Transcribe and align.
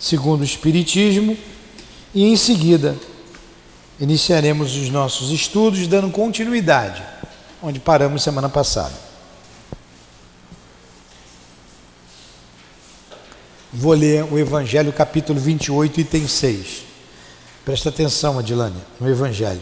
segundo 0.00 0.40
o 0.40 0.44
Espiritismo, 0.44 1.36
e 2.14 2.24
em 2.24 2.36
seguida 2.36 2.96
iniciaremos 4.00 4.74
os 4.74 4.88
nossos 4.88 5.30
estudos 5.30 5.86
dando 5.86 6.10
continuidade, 6.10 7.02
onde 7.62 7.78
paramos 7.78 8.22
semana 8.22 8.48
passada. 8.48 8.94
Vou 13.72 13.92
ler 13.92 14.24
o 14.24 14.38
Evangelho 14.38 14.92
capítulo 14.92 15.38
28, 15.38 16.00
item 16.00 16.26
6. 16.26 16.82
Presta 17.64 17.90
atenção, 17.90 18.38
Adilane, 18.38 18.80
no 18.98 19.08
Evangelho. 19.08 19.60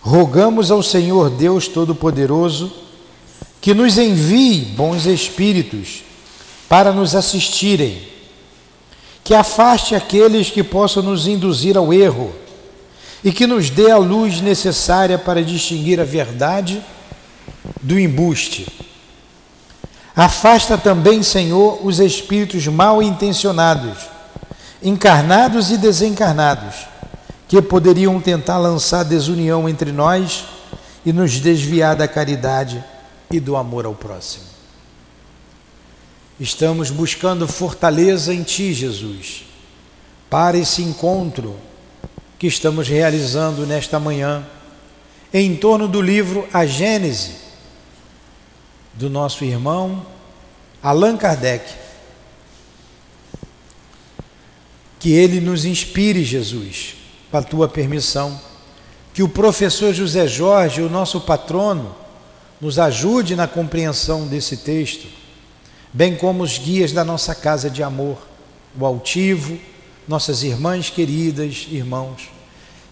Rogamos 0.00 0.70
ao 0.70 0.82
Senhor 0.82 1.30
Deus 1.30 1.68
Todo-Poderoso 1.68 2.72
que 3.60 3.74
nos 3.74 3.98
envie 3.98 4.64
bons 4.64 5.04
espíritos 5.04 6.02
para 6.68 6.92
nos 6.92 7.14
assistirem, 7.14 8.07
que 9.28 9.34
afaste 9.34 9.94
aqueles 9.94 10.48
que 10.48 10.64
possam 10.64 11.02
nos 11.02 11.26
induzir 11.26 11.76
ao 11.76 11.92
erro 11.92 12.32
e 13.22 13.30
que 13.30 13.46
nos 13.46 13.68
dê 13.68 13.90
a 13.90 13.98
luz 13.98 14.40
necessária 14.40 15.18
para 15.18 15.44
distinguir 15.44 16.00
a 16.00 16.04
verdade 16.04 16.82
do 17.82 18.00
embuste. 18.00 18.66
Afasta 20.16 20.78
também, 20.78 21.22
Senhor, 21.22 21.78
os 21.84 22.00
espíritos 22.00 22.66
mal 22.68 23.02
intencionados, 23.02 23.98
encarnados 24.82 25.70
e 25.70 25.76
desencarnados, 25.76 26.86
que 27.46 27.60
poderiam 27.60 28.18
tentar 28.22 28.56
lançar 28.56 29.04
desunião 29.04 29.68
entre 29.68 29.92
nós 29.92 30.46
e 31.04 31.12
nos 31.12 31.38
desviar 31.38 31.94
da 31.94 32.08
caridade 32.08 32.82
e 33.30 33.38
do 33.38 33.56
amor 33.56 33.84
ao 33.84 33.94
próximo. 33.94 34.47
Estamos 36.40 36.90
buscando 36.90 37.48
fortaleza 37.48 38.32
em 38.32 38.44
Ti, 38.44 38.72
Jesus, 38.72 39.44
para 40.30 40.56
esse 40.56 40.82
encontro 40.82 41.56
que 42.38 42.46
estamos 42.46 42.86
realizando 42.86 43.66
nesta 43.66 43.98
manhã, 43.98 44.46
em 45.34 45.56
torno 45.56 45.88
do 45.88 46.00
livro 46.00 46.46
A 46.52 46.64
Gênese, 46.64 47.32
do 48.94 49.10
nosso 49.10 49.44
irmão 49.44 50.06
Allan 50.80 51.16
Kardec. 51.16 51.74
Que 55.00 55.12
ele 55.12 55.40
nos 55.40 55.64
inspire, 55.64 56.24
Jesus, 56.24 56.94
com 57.30 57.36
a 57.36 57.42
tua 57.42 57.68
permissão. 57.68 58.40
Que 59.12 59.22
o 59.24 59.28
professor 59.28 59.92
José 59.92 60.28
Jorge, 60.28 60.82
o 60.82 60.88
nosso 60.88 61.20
patrono, 61.20 61.94
nos 62.60 62.78
ajude 62.78 63.34
na 63.34 63.48
compreensão 63.48 64.26
desse 64.26 64.58
texto, 64.58 65.06
bem 65.92 66.16
como 66.16 66.42
os 66.42 66.58
guias 66.58 66.92
da 66.92 67.04
nossa 67.04 67.34
casa 67.34 67.70
de 67.70 67.82
amor, 67.82 68.18
o 68.78 68.84
altivo, 68.84 69.58
nossas 70.06 70.42
irmãs 70.42 70.90
queridas, 70.90 71.66
irmãos, 71.70 72.30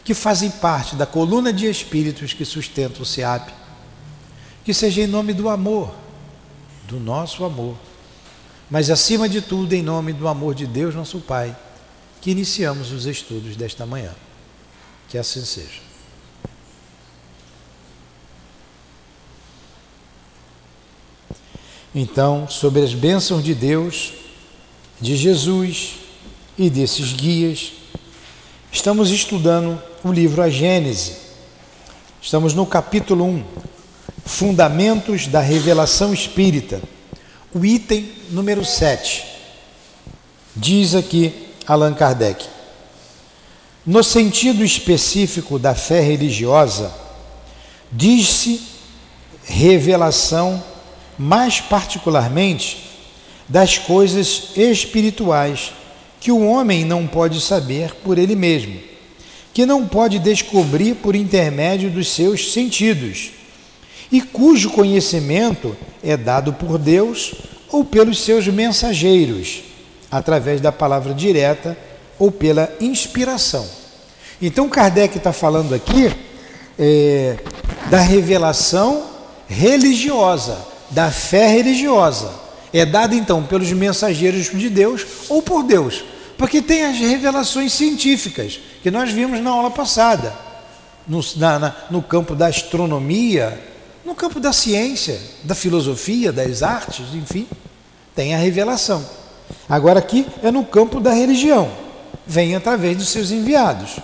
que 0.05 0.15
fazem 0.15 0.51
parte 0.51 0.95
da 0.95 1.07
coluna 1.07 1.53
de 1.53 1.67
espíritos 1.69 2.33
que 2.33 2.45
sustenta 2.45 3.03
o 3.03 3.07
SEAP. 3.07 3.51
Que 4.65 4.75
seja 4.75 5.03
em 5.03 5.07
nome 5.07 5.33
do 5.33 5.49
amor, 5.49 5.95
do 6.89 6.99
nosso 6.99 7.45
amor, 7.45 7.77
mas 8.71 8.91
acima 8.91 9.29
de 9.29 9.41
tudo 9.41 9.73
em 9.73 9.83
nome 9.83 10.13
do 10.13 10.27
amor 10.27 10.55
de 10.55 10.67
Deus, 10.67 10.95
nosso 10.95 11.21
Pai, 11.21 11.57
que 12.21 12.31
iniciamos 12.31 12.91
os 12.91 13.07
estudos 13.07 13.57
desta 13.57 13.87
manhã. 13.87 14.13
Que 15.09 15.19
assim 15.19 15.45
seja. 15.45 15.86
Então, 21.99 22.47
sobre 22.47 22.83
as 22.83 22.93
bênçãos 22.93 23.43
de 23.43 23.55
Deus, 23.55 24.13
de 25.01 25.17
Jesus, 25.17 25.95
e 26.59 26.69
desses 26.69 27.15
guias, 27.15 27.73
estamos 28.71 29.11
estudando 29.11 29.83
o 30.05 30.13
livro 30.13 30.43
A 30.43 30.51
Gênese. 30.51 31.17
Estamos 32.21 32.53
no 32.53 32.67
capítulo 32.67 33.25
1, 33.25 33.45
Fundamentos 34.27 35.27
da 35.27 35.41
Revelação 35.41 36.13
Espírita, 36.13 36.83
o 37.55 37.65
item 37.65 38.13
número 38.29 38.63
7. 38.63 39.25
Diz 40.55 40.95
aqui 40.95 41.33
Allan 41.67 41.95
Kardec: 41.95 42.45
No 43.87 44.05
sentido 44.05 44.63
específico 44.63 45.59
da 45.59 45.75
fé 45.75 46.03
religiosa, 46.03 46.93
diz-se 47.91 48.61
revelação, 49.47 50.63
mais 51.19 51.61
particularmente, 51.61 52.85
das 53.49 53.79
coisas 53.79 54.51
espirituais 54.57 55.73
que 56.21 56.33
o 56.33 56.45
homem 56.45 56.85
não 56.85 57.07
pode 57.07 57.41
saber 57.41 57.95
por 58.03 58.19
ele 58.19 58.35
mesmo, 58.35 58.81
que 59.55 59.65
não 59.65 59.87
pode 59.87 60.19
descobrir 60.19 60.97
por 60.97 61.15
intermédio 61.15 61.89
dos 61.91 62.09
seus 62.09 62.53
sentidos, 62.53 63.31
e 64.11 64.21
cujo 64.21 64.71
conhecimento 64.71 65.77
é 66.03 66.17
dado 66.17 66.53
por 66.53 66.79
Deus 66.79 67.35
ou 67.71 67.85
pelos 67.85 68.21
seus 68.21 68.47
mensageiros, 68.49 69.63
através 70.11 70.61
da 70.61 70.73
palavra 70.73 71.15
direta 71.15 71.77
ou 72.19 72.31
pela 72.31 72.73
inspiração. 72.81 73.67
Então 74.41 74.69
Kardec 74.69 75.17
está 75.17 75.33
falando 75.33 75.75
aqui 75.75 76.13
é, 76.79 77.37
da 77.91 78.01
revelação 78.01 79.05
religiosa, 79.49 80.59
da 80.91 81.11
fé 81.11 81.49
religiosa. 81.49 82.31
É 82.73 82.85
dada 82.85 83.15
então 83.15 83.43
pelos 83.43 83.73
mensageiros 83.73 84.51
de 84.51 84.69
Deus 84.69 85.07
ou 85.29 85.43
por 85.43 85.63
Deus. 85.63 86.05
Porque 86.37 86.61
tem 86.61 86.85
as 86.85 86.99
revelações 86.99 87.73
científicas, 87.73 88.61
que 88.83 88.91
nós 88.91 89.11
vimos 89.11 89.41
na 89.41 89.51
aula 89.51 89.71
passada, 89.71 90.35
no, 91.09 91.25
na, 91.37 91.59
na, 91.59 91.77
no 91.91 92.03
campo 92.03 92.35
da 92.35 92.49
astronomia, 92.49 93.59
no 94.05 94.15
campo 94.15 94.39
da 94.39 94.53
ciência, 94.53 95.19
da 95.43 95.55
filosofia, 95.55 96.33
das 96.33 96.63
artes, 96.63 97.07
enfim, 97.15 97.47
tem 98.15 98.35
a 98.35 98.39
revelação. 98.39 99.05
Agora 99.69 99.99
aqui 99.99 100.27
é 100.43 100.51
no 100.51 100.65
campo 100.65 101.01
da 101.01 101.13
religião, 101.13 101.71
vem 102.27 102.55
através 102.55 102.97
dos 102.97 103.09
seus 103.09 103.31
enviados. 103.31 103.97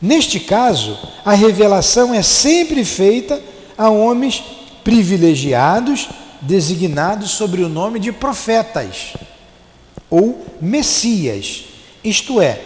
Neste 0.00 0.38
caso, 0.38 0.98
a 1.24 1.32
revelação 1.32 2.14
é 2.14 2.22
sempre 2.22 2.84
feita 2.84 3.40
a 3.78 3.88
homens 3.88 4.44
privilegiados, 4.86 6.08
designados 6.40 7.32
sobre 7.32 7.64
o 7.64 7.68
nome 7.68 7.98
de 7.98 8.12
profetas 8.12 9.14
ou 10.08 10.46
Messias, 10.60 11.64
isto 12.04 12.40
é, 12.40 12.60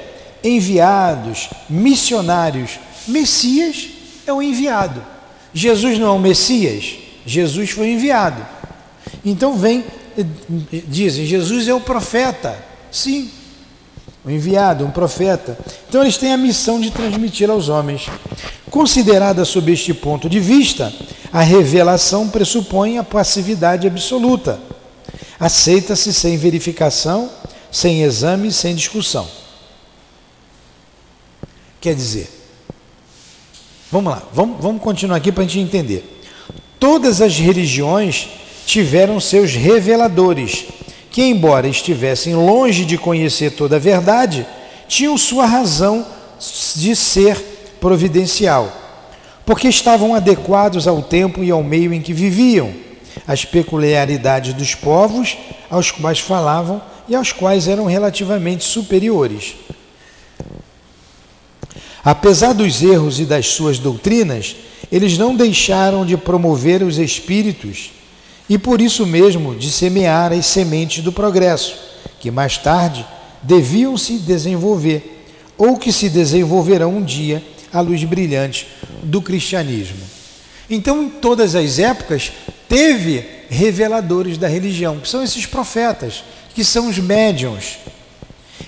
enviados, 0.44 1.48
missionários. 1.70 2.78
Messias 3.08 3.88
é 4.26 4.32
o 4.34 4.42
enviado. 4.42 5.02
Jesus 5.54 5.98
não 5.98 6.08
é 6.08 6.10
o 6.10 6.18
Messias, 6.18 6.94
Jesus 7.24 7.70
foi 7.70 7.92
enviado. 7.92 8.46
Então 9.24 9.56
vem, 9.56 9.82
dizem, 10.86 11.24
Jesus 11.24 11.68
é 11.68 11.72
o 11.72 11.80
profeta. 11.80 12.54
Sim, 12.92 13.30
o 14.22 14.30
enviado, 14.30 14.84
um 14.84 14.90
profeta. 14.90 15.58
Então 15.88 16.02
eles 16.02 16.18
têm 16.18 16.34
a 16.34 16.36
missão 16.36 16.78
de 16.78 16.90
transmitir 16.90 17.48
aos 17.48 17.70
homens. 17.70 18.10
Considerada 18.70 19.44
sob 19.44 19.72
este 19.72 19.92
ponto 19.92 20.28
de 20.28 20.38
vista, 20.40 20.92
a 21.32 21.42
revelação 21.42 22.28
pressupõe 22.28 22.98
a 22.98 23.04
passividade 23.04 23.86
absoluta 23.86 24.60
aceita-se 25.40 26.12
sem 26.12 26.36
verificação, 26.36 27.30
sem 27.72 28.02
exame, 28.02 28.52
sem 28.52 28.74
discussão. 28.74 29.26
Quer 31.80 31.94
dizer, 31.94 32.28
vamos 33.90 34.12
lá, 34.12 34.22
vamos, 34.34 34.60
vamos 34.60 34.82
continuar 34.82 35.16
aqui 35.16 35.32
para 35.32 35.44
a 35.44 35.46
gente 35.46 35.60
entender. 35.60 36.22
Todas 36.78 37.22
as 37.22 37.38
religiões 37.38 38.28
tiveram 38.66 39.18
seus 39.18 39.54
reveladores, 39.54 40.66
que, 41.10 41.22
embora 41.22 41.66
estivessem 41.66 42.34
longe 42.34 42.84
de 42.84 42.98
conhecer 42.98 43.52
toda 43.52 43.76
a 43.76 43.78
verdade, 43.80 44.46
tinham 44.86 45.16
sua 45.16 45.46
razão 45.46 46.06
de 46.76 46.94
ser 46.94 47.49
providencial, 47.80 48.72
porque 49.44 49.68
estavam 49.68 50.14
adequados 50.14 50.86
ao 50.86 51.02
tempo 51.02 51.42
e 51.42 51.50
ao 51.50 51.62
meio 51.62 51.92
em 51.92 52.00
que 52.00 52.12
viviam 52.12 52.72
as 53.26 53.44
peculiaridades 53.44 54.54
dos 54.54 54.74
povos 54.74 55.36
aos 55.70 55.90
quais 55.90 56.20
falavam 56.20 56.80
e 57.08 57.14
aos 57.14 57.32
quais 57.32 57.66
eram 57.66 57.86
relativamente 57.86 58.64
superiores. 58.64 59.54
Apesar 62.04 62.52
dos 62.54 62.82
erros 62.82 63.20
e 63.20 63.24
das 63.24 63.48
suas 63.48 63.78
doutrinas, 63.78 64.56
eles 64.90 65.18
não 65.18 65.34
deixaram 65.34 66.04
de 66.04 66.16
promover 66.16 66.82
os 66.82 66.98
espíritos 66.98 67.92
e 68.48 68.58
por 68.58 68.80
isso 68.80 69.06
mesmo 69.06 69.54
de 69.54 69.70
semear 69.70 70.32
as 70.32 70.46
sementes 70.46 71.04
do 71.04 71.12
progresso, 71.12 71.76
que 72.18 72.30
mais 72.30 72.56
tarde 72.58 73.06
deviam 73.42 73.96
se 73.96 74.18
desenvolver 74.18 75.24
ou 75.56 75.76
que 75.76 75.92
se 75.92 76.08
desenvolverão 76.08 76.96
um 76.96 77.02
dia 77.02 77.42
à 77.72 77.80
luz 77.80 78.02
brilhante 78.04 78.66
do 79.02 79.20
cristianismo. 79.22 80.00
Então, 80.68 81.02
em 81.02 81.08
todas 81.08 81.54
as 81.54 81.78
épocas, 81.78 82.32
teve 82.68 83.24
reveladores 83.48 84.38
da 84.38 84.46
religião, 84.46 85.00
que 85.00 85.08
são 85.08 85.22
esses 85.22 85.46
profetas, 85.46 86.22
que 86.54 86.64
são 86.64 86.88
os 86.88 86.98
médiums, 86.98 87.78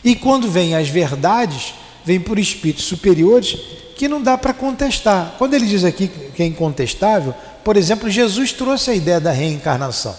E 0.04 0.16
quando 0.16 0.50
vem 0.50 0.74
as 0.74 0.88
verdades, 0.88 1.74
vem 2.04 2.18
por 2.18 2.38
espíritos 2.38 2.84
superiores 2.86 3.56
que 3.96 4.08
não 4.08 4.20
dá 4.20 4.36
para 4.36 4.52
contestar. 4.52 5.36
Quando 5.38 5.54
ele 5.54 5.66
diz 5.66 5.84
aqui 5.84 6.10
que 6.34 6.42
é 6.42 6.46
incontestável, 6.46 7.34
por 7.62 7.76
exemplo, 7.76 8.10
Jesus 8.10 8.52
trouxe 8.52 8.90
a 8.90 8.94
ideia 8.94 9.20
da 9.20 9.30
reencarnação. 9.30 10.16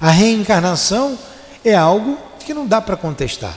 A 0.00 0.10
reencarnação 0.10 1.16
é 1.64 1.74
algo 1.74 2.18
que 2.44 2.52
não 2.54 2.66
dá 2.66 2.80
para 2.80 2.96
contestar. 2.96 3.56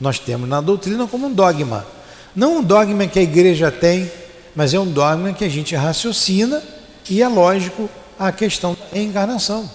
Nós 0.00 0.18
temos 0.18 0.48
na 0.48 0.60
doutrina 0.60 1.06
como 1.06 1.26
um 1.26 1.32
dogma. 1.32 1.86
Não 2.34 2.58
um 2.58 2.62
dogma 2.62 3.06
que 3.06 3.18
a 3.18 3.22
igreja 3.22 3.70
tem, 3.70 4.10
mas 4.54 4.74
é 4.74 4.78
um 4.78 4.90
dogma 4.90 5.32
que 5.32 5.44
a 5.44 5.48
gente 5.48 5.74
raciocina 5.74 6.62
e 7.08 7.22
é 7.22 7.28
lógico 7.28 7.88
a 8.18 8.30
questão 8.30 8.74
da 8.74 8.96
reencarnação, 8.96 9.68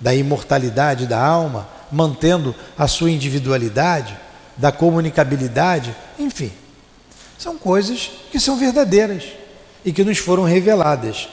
da 0.00 0.14
imortalidade 0.14 1.06
da 1.06 1.20
alma, 1.22 1.68
mantendo 1.90 2.54
a 2.78 2.88
sua 2.88 3.10
individualidade, 3.10 4.16
da 4.56 4.72
comunicabilidade, 4.72 5.94
enfim. 6.18 6.52
São 7.38 7.58
coisas 7.58 8.10
que 8.30 8.40
são 8.40 8.56
verdadeiras 8.56 9.24
e 9.84 9.92
que 9.92 10.02
nos 10.02 10.18
foram 10.18 10.44
reveladas. 10.44 11.28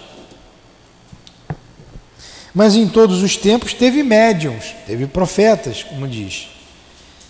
Mas 2.53 2.75
em 2.75 2.87
todos 2.87 3.23
os 3.23 3.37
tempos 3.37 3.73
teve 3.73 4.03
médiums, 4.03 4.75
teve 4.85 5.07
profetas, 5.07 5.83
como 5.83 6.07
diz, 6.07 6.49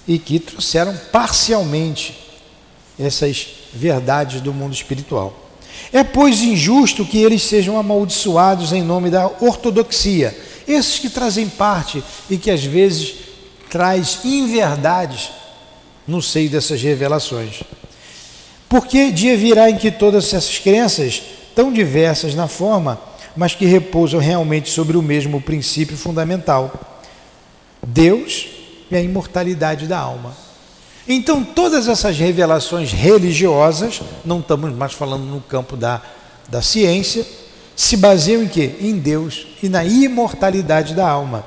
e 0.07 0.17
que 0.17 0.39
trouxeram 0.39 0.97
parcialmente 1.11 2.22
essas 2.99 3.47
verdades 3.73 4.41
do 4.41 4.53
mundo 4.53 4.73
espiritual. 4.73 5.33
É, 5.91 6.03
pois, 6.03 6.41
injusto 6.41 7.05
que 7.05 7.17
eles 7.17 7.43
sejam 7.43 7.77
amaldiçoados 7.77 8.71
em 8.71 8.81
nome 8.81 9.09
da 9.09 9.27
ortodoxia, 9.41 10.35
esses 10.67 10.99
que 10.99 11.09
trazem 11.09 11.49
parte 11.49 12.03
e 12.29 12.37
que 12.37 12.49
às 12.49 12.63
vezes 12.63 13.15
traz 13.69 14.19
inverdades 14.23 15.31
no 16.07 16.21
seio 16.21 16.49
dessas 16.49 16.81
revelações. 16.81 17.63
Porque 18.69 19.11
dia 19.11 19.37
virá 19.37 19.69
em 19.69 19.77
que 19.77 19.91
todas 19.91 20.33
essas 20.33 20.57
crenças, 20.57 21.21
tão 21.55 21.71
diversas 21.71 22.33
na 22.33 22.47
forma, 22.47 22.99
mas 23.35 23.55
que 23.55 23.65
repousam 23.65 24.19
realmente 24.19 24.69
sobre 24.69 24.97
o 24.97 25.01
mesmo 25.01 25.41
princípio 25.41 25.97
fundamental: 25.97 26.71
Deus 27.85 28.47
e 28.89 28.95
a 28.95 29.01
imortalidade 29.01 29.87
da 29.87 29.99
alma. 29.99 30.42
Então, 31.07 31.43
todas 31.43 31.87
essas 31.87 32.17
revelações 32.17 32.91
religiosas, 32.91 34.01
não 34.23 34.39
estamos 34.39 34.73
mais 34.73 34.93
falando 34.93 35.23
no 35.23 35.41
campo 35.41 35.75
da, 35.75 36.01
da 36.47 36.61
ciência, 36.61 37.25
se 37.75 37.97
baseiam 37.97 38.43
em 38.43 38.47
quê? 38.47 38.75
Em 38.79 38.97
Deus 38.97 39.47
e 39.61 39.67
na 39.67 39.83
imortalidade 39.83 40.93
da 40.93 41.07
alma. 41.07 41.45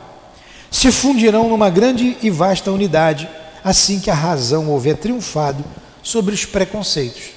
Se 0.71 0.93
fundirão 0.93 1.49
numa 1.49 1.71
grande 1.71 2.17
e 2.23 2.29
vasta 2.29 2.71
unidade, 2.71 3.29
assim 3.65 3.99
que 3.99 4.11
a 4.11 4.15
razão 4.15 4.69
houver 4.69 4.97
triunfado 4.97 5.65
sobre 6.03 6.35
os 6.35 6.45
preconceitos. 6.45 7.31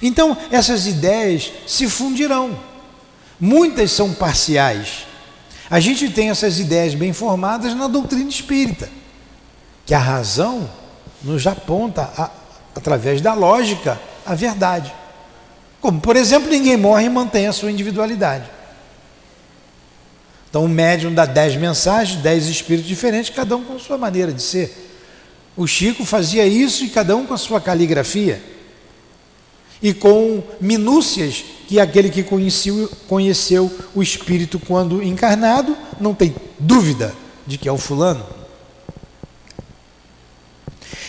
Então, 0.00 0.36
essas 0.50 0.86
ideias 0.86 1.50
se 1.66 1.88
fundirão. 1.88 2.58
Muitas 3.40 3.90
são 3.92 4.12
parciais. 4.12 5.06
A 5.70 5.80
gente 5.80 6.10
tem 6.10 6.28
essas 6.28 6.60
ideias 6.60 6.94
bem 6.94 7.12
formadas 7.12 7.74
na 7.74 7.88
doutrina 7.88 8.28
espírita, 8.28 8.90
que 9.86 9.94
a 9.94 9.98
razão 9.98 10.68
nos 11.24 11.46
aponta, 11.46 12.10
a, 12.16 12.30
através 12.74 13.20
da 13.20 13.34
lógica, 13.34 14.00
a 14.24 14.34
verdade. 14.34 14.92
Como, 15.80 16.00
por 16.00 16.16
exemplo, 16.16 16.50
ninguém 16.50 16.76
morre 16.76 17.06
e 17.06 17.10
mantém 17.10 17.46
a 17.46 17.52
sua 17.52 17.70
individualidade. 17.70 18.48
Então, 20.48 20.64
o 20.64 20.68
médium 20.68 21.14
dá 21.14 21.24
dez 21.24 21.56
mensagens, 21.56 22.20
dez 22.20 22.46
espíritos 22.46 22.88
diferentes, 22.88 23.34
cada 23.34 23.56
um 23.56 23.64
com 23.64 23.76
a 23.76 23.78
sua 23.78 23.96
maneira 23.96 24.32
de 24.32 24.42
ser. 24.42 24.90
O 25.56 25.66
Chico 25.66 26.04
fazia 26.04 26.46
isso 26.46 26.84
e 26.84 26.90
cada 26.90 27.16
um 27.16 27.26
com 27.26 27.34
a 27.34 27.38
sua 27.38 27.60
caligrafia 27.60 28.42
e 29.82 29.92
com 29.92 30.42
minúcias 30.60 31.44
que 31.66 31.80
aquele 31.80 32.08
que 32.08 32.22
conheceu, 32.22 32.88
conheceu 33.08 33.70
o 33.94 34.02
espírito 34.02 34.58
quando 34.60 35.02
encarnado 35.02 35.76
não 36.00 36.14
tem 36.14 36.34
dúvida 36.58 37.12
de 37.46 37.58
que 37.58 37.68
é 37.68 37.72
o 37.72 37.76
fulano. 37.76 38.24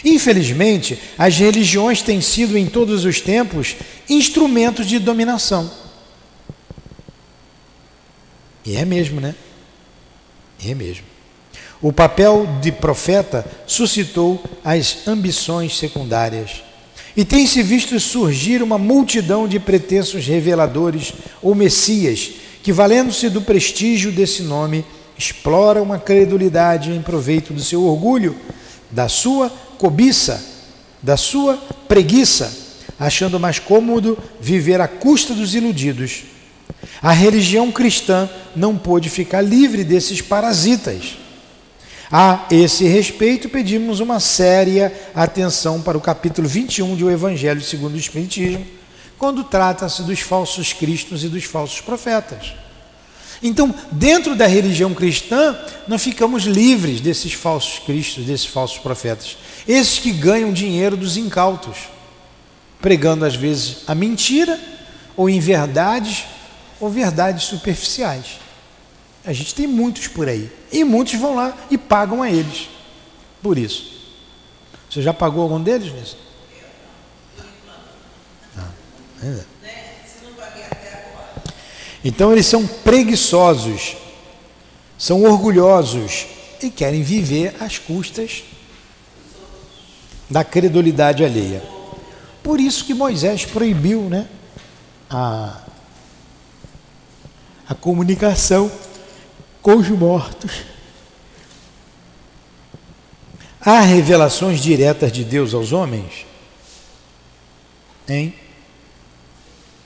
Infelizmente, 0.04 1.00
as 1.18 1.38
religiões 1.38 2.02
têm 2.02 2.22
sido 2.22 2.58
em 2.58 2.66
todos 2.66 3.06
os 3.06 3.22
tempos 3.22 3.76
instrumentos 4.10 4.88
de 4.88 5.00
dominação. 5.00 5.72
E 8.66 8.76
é 8.76 8.86
mesmo, 8.86 9.20
né? 9.20 9.36
É 10.66 10.74
mesmo. 10.74 11.06
O 11.82 11.92
papel 11.92 12.48
de 12.62 12.72
profeta 12.72 13.46
suscitou 13.68 14.42
as 14.64 15.06
ambições 15.06 15.78
secundárias. 15.78 16.64
E 17.16 17.26
tem-se 17.26 17.62
visto 17.62 18.00
surgir 18.00 18.64
uma 18.64 18.78
multidão 18.78 19.48
de 19.48 19.60
pretensos 19.60 20.26
reveladores 20.26 21.14
ou 21.42 21.54
messias 21.54 22.32
que, 22.64 22.72
valendo-se 22.72 23.30
do 23.30 23.42
prestígio 23.42 24.12
desse 24.12 24.44
nome, 24.44 24.86
exploram 25.18 25.92
a 25.92 26.00
credulidade 26.00 26.92
em 26.92 27.02
proveito 27.02 27.54
do 27.54 27.62
seu 27.62 27.84
orgulho, 27.84 28.36
da 28.90 29.10
sua 29.10 29.52
cobiça, 29.84 30.42
da 31.02 31.18
sua 31.18 31.58
preguiça, 31.90 32.50
achando 32.98 33.38
mais 33.38 33.60
cômodo 33.60 34.18
viver 34.40 34.80
à 34.80 34.88
custa 34.88 35.34
dos 35.34 35.54
iludidos. 35.56 36.24
A 37.02 37.12
religião 37.12 37.70
cristã 37.70 38.30
não 38.56 38.78
pôde 38.78 39.10
ficar 39.10 39.42
livre 39.42 39.84
desses 39.84 40.22
parasitas 40.22 41.18
a 42.10 42.46
esse 42.50 42.86
respeito, 42.86 43.50
pedimos 43.50 44.00
uma 44.00 44.22
séria 44.22 44.94
atenção 45.14 45.82
para 45.82 45.98
o 45.98 46.02
capítulo 46.02 46.48
21 46.48 46.96
de 46.96 47.04
O 47.04 47.12
Evangelho 47.12 47.60
segundo 47.60 47.96
o 47.96 47.98
Espiritismo, 47.98 48.66
quando 49.18 49.44
trata-se 49.44 50.02
dos 50.04 50.22
falsos 50.22 50.72
cristos 50.72 51.26
e 51.26 51.28
dos 51.28 51.44
falsos 51.44 51.82
profetas. 51.82 52.54
Então, 53.44 53.76
dentro 53.92 54.34
da 54.34 54.48
religião 54.48 54.94
cristã, 54.94 55.54
nós 55.86 56.02
ficamos 56.02 56.44
livres 56.44 57.02
desses 57.02 57.34
falsos 57.34 57.80
cristos, 57.80 58.24
desses 58.24 58.46
falsos 58.46 58.78
profetas. 58.78 59.36
Esses 59.68 60.00
que 60.00 60.12
ganham 60.12 60.52
dinheiro 60.52 60.98
dos 60.98 61.18
incautos, 61.18 61.90
pregando 62.82 63.26
às 63.26 63.36
vezes 63.36 63.78
a 63.88 63.96
mentira, 63.96 64.60
ou 65.16 65.30
inverdades, 65.30 66.26
ou 66.80 66.90
verdades 66.90 67.46
superficiais. 67.46 68.40
A 69.26 69.32
gente 69.32 69.56
tem 69.56 69.66
muitos 69.68 70.08
por 70.08 70.28
aí. 70.28 70.52
E 70.72 70.84
muitos 70.84 71.14
vão 71.16 71.36
lá 71.36 71.56
e 71.72 71.78
pagam 71.78 72.22
a 72.22 72.30
eles. 72.30 72.68
Por 73.42 73.58
isso. 73.58 73.94
Você 74.90 75.02
já 75.02 75.14
pagou 75.14 75.44
algum 75.44 75.62
deles 75.62 75.94
nisso? 75.94 76.18
Não. 78.56 79.54
Então 82.04 82.34
eles 82.34 82.46
são 82.46 82.68
preguiçosos, 82.68 83.96
são 84.98 85.24
orgulhosos 85.24 86.26
e 86.62 86.70
querem 86.70 87.02
viver 87.02 87.56
às 87.62 87.78
custas 87.78 88.44
da 90.34 90.44
credulidade 90.44 91.24
alheia. 91.24 91.62
Por 92.42 92.60
isso 92.60 92.86
que 92.86 92.94
Moisés 92.96 93.46
proibiu 93.46 94.10
né, 94.10 94.28
a, 95.08 95.62
a 97.70 97.76
comunicação 97.76 98.72
com 99.62 99.76
os 99.76 99.88
mortos. 99.90 100.64
Há 103.62 103.82
revelações 103.82 104.60
diretas 104.60 105.12
de 105.12 105.24
Deus 105.24 105.54
aos 105.54 105.72
homens? 105.72 106.26
Hein? 108.10 108.34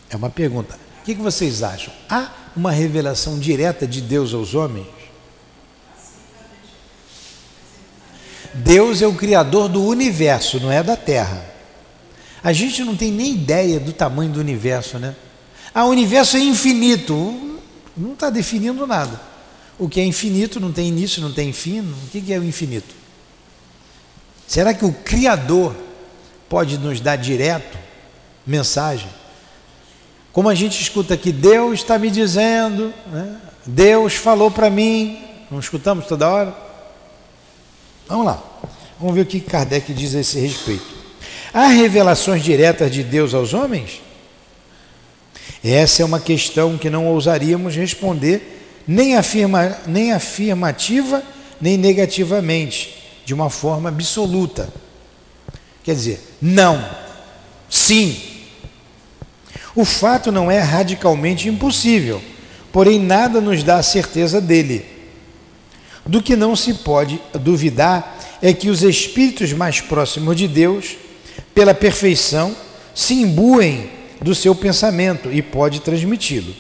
É 0.09 0.15
uma 0.15 0.29
pergunta. 0.29 0.79
O 1.01 1.03
que 1.03 1.13
vocês 1.15 1.61
acham? 1.61 1.93
Há 2.09 2.31
uma 2.55 2.71
revelação 2.71 3.37
direta 3.37 3.85
de 3.85 3.99
Deus 3.99 4.33
aos 4.33 4.55
homens? 4.55 4.87
Deus 8.57 9.01
é 9.01 9.07
o 9.07 9.13
criador 9.13 9.69
do 9.69 9.83
universo, 9.83 10.59
não 10.59 10.71
é 10.71 10.81
da 10.81 10.95
Terra. 10.95 11.43
A 12.43 12.53
gente 12.53 12.83
não 12.83 12.95
tem 12.95 13.11
nem 13.11 13.33
ideia 13.33 13.79
do 13.79 13.93
tamanho 13.93 14.31
do 14.31 14.39
universo, 14.39 14.97
né? 14.97 15.15
Ah, 15.73 15.85
o 15.85 15.89
universo 15.89 16.37
é 16.37 16.39
infinito. 16.39 17.59
Não 17.95 18.13
está 18.13 18.29
definindo 18.29 18.85
nada. 18.87 19.19
O 19.77 19.87
que 19.87 19.99
é 19.99 20.05
infinito 20.05 20.59
não 20.59 20.71
tem 20.71 20.87
início, 20.87 21.21
não 21.21 21.31
tem 21.31 21.51
fim. 21.51 21.81
O 21.81 22.09
que 22.09 22.33
é 22.33 22.39
o 22.39 22.43
infinito? 22.43 22.95
Será 24.47 24.73
que 24.73 24.85
o 24.85 24.93
Criador 24.93 25.75
pode 26.47 26.77
nos 26.77 26.99
dar 26.99 27.15
direto 27.15 27.77
mensagem? 28.45 29.09
Como 30.31 30.47
a 30.49 30.55
gente 30.55 30.81
escuta 30.81 31.15
aqui, 31.15 31.31
Deus 31.31 31.79
está 31.79 31.97
me 31.99 32.09
dizendo, 32.09 32.93
né? 33.07 33.37
Deus 33.65 34.13
falou 34.13 34.49
para 34.49 34.69
mim, 34.69 35.19
não 35.51 35.59
escutamos 35.59 36.05
toda 36.05 36.29
hora? 36.29 36.66
Vamos 38.07 38.25
lá, 38.25 38.43
vamos 38.99 39.15
ver 39.15 39.21
o 39.21 39.25
que 39.25 39.39
Kardec 39.39 39.93
diz 39.93 40.15
a 40.15 40.21
esse 40.21 40.39
respeito. 40.39 40.85
Há 41.53 41.67
revelações 41.67 42.43
diretas 42.43 42.91
de 42.91 43.03
Deus 43.03 43.33
aos 43.33 43.53
homens? 43.53 44.01
Essa 45.63 46.01
é 46.01 46.05
uma 46.05 46.19
questão 46.19 46.77
que 46.77 46.89
não 46.89 47.07
ousaríamos 47.07 47.75
responder 47.75 48.57
nem, 48.87 49.17
afirma, 49.17 49.77
nem 49.85 50.13
afirmativa, 50.13 51.21
nem 51.59 51.77
negativamente, 51.77 53.03
de 53.25 53.33
uma 53.33 53.49
forma 53.49 53.89
absoluta. 53.89 54.69
Quer 55.83 55.95
dizer, 55.95 56.21
não, 56.41 56.87
sim. 57.69 58.17
O 59.75 59.83
fato 59.83 60.31
não 60.31 60.49
é 60.49 60.59
radicalmente 60.59 61.49
impossível, 61.49 62.21
porém 62.71 62.99
nada 62.99 63.41
nos 63.41 63.63
dá 63.63 63.77
a 63.77 63.83
certeza 63.83 64.39
dele. 64.39 64.96
Do 66.07 66.21
que 66.21 66.35
não 66.35 66.55
se 66.55 66.73
pode 66.75 67.21
duvidar 67.33 68.17
é 68.41 68.53
que 68.53 68.69
os 68.69 68.81
espíritos 68.83 69.51
mais 69.51 69.81
próximos 69.81 70.35
de 70.35 70.47
Deus, 70.47 70.95
pela 71.53 71.73
perfeição, 71.73 72.55
se 72.95 73.13
imbuem 73.15 73.89
do 74.21 74.33
seu 74.33 74.55
pensamento 74.55 75.31
e 75.31 75.41
pode 75.41 75.81
transmiti-lo. 75.81 76.53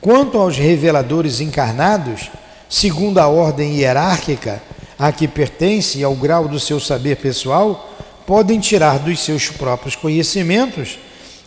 Quanto 0.00 0.38
aos 0.38 0.56
reveladores 0.56 1.40
encarnados, 1.40 2.30
segundo 2.68 3.18
a 3.18 3.26
ordem 3.26 3.76
hierárquica 3.76 4.62
a 4.98 5.10
que 5.12 5.26
pertence 5.26 5.98
e 5.98 6.04
ao 6.04 6.14
grau 6.14 6.48
do 6.48 6.60
seu 6.60 6.78
saber 6.78 7.16
pessoal, 7.16 7.96
podem 8.26 8.60
tirar 8.60 8.98
dos 8.98 9.20
seus 9.20 9.48
próprios 9.48 9.96
conhecimentos 9.96 10.98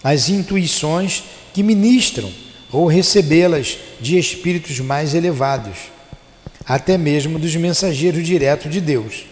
as 0.03 0.29
intuições 0.29 1.23
que 1.53 1.61
ministram 1.61 2.31
ou 2.71 2.87
recebê-las 2.87 3.77
de 3.99 4.17
espíritos 4.17 4.79
mais 4.79 5.13
elevados, 5.13 5.77
até 6.73 6.97
mesmo 6.97 7.37
dos 7.37 7.53
mensageiros 7.57 8.25
diretos 8.25 8.71
de 8.71 8.79
Deus. 8.79 9.25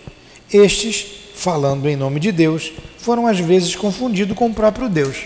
Estes, 0.51 1.05
falando 1.36 1.88
em 1.88 1.96
nome 1.96 2.19
de 2.19 2.34
Deus, 2.34 2.74
foram 2.98 3.25
às 3.25 3.39
vezes 3.39 3.77
confundidos 3.77 4.36
com 4.36 4.48
o 4.48 4.53
próprio 4.53 4.89
Deus. 4.89 5.19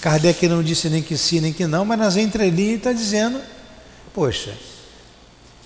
Kardec 0.00 0.46
não 0.46 0.62
disse 0.62 0.88
nem 0.88 1.02
que 1.02 1.18
sim 1.18 1.40
nem 1.40 1.52
que 1.52 1.66
não, 1.66 1.84
mas 1.84 1.98
nas 1.98 2.16
entrelinhas 2.16 2.76
está 2.76 2.92
dizendo: 2.92 3.40
poxa, 4.12 4.56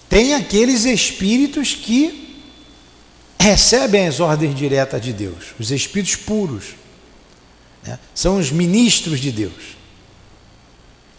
tem 0.08 0.32
aqueles 0.32 0.86
espíritos 0.86 1.74
que 1.74 2.42
recebem 3.38 4.06
as 4.08 4.20
ordens 4.20 4.54
diretas 4.54 5.02
de 5.02 5.12
Deus, 5.12 5.52
os 5.60 5.70
espíritos 5.70 6.16
puros. 6.16 6.68
Né? 7.86 7.98
São 8.14 8.38
os 8.38 8.50
ministros 8.50 9.20
de 9.20 9.30
Deus. 9.30 9.76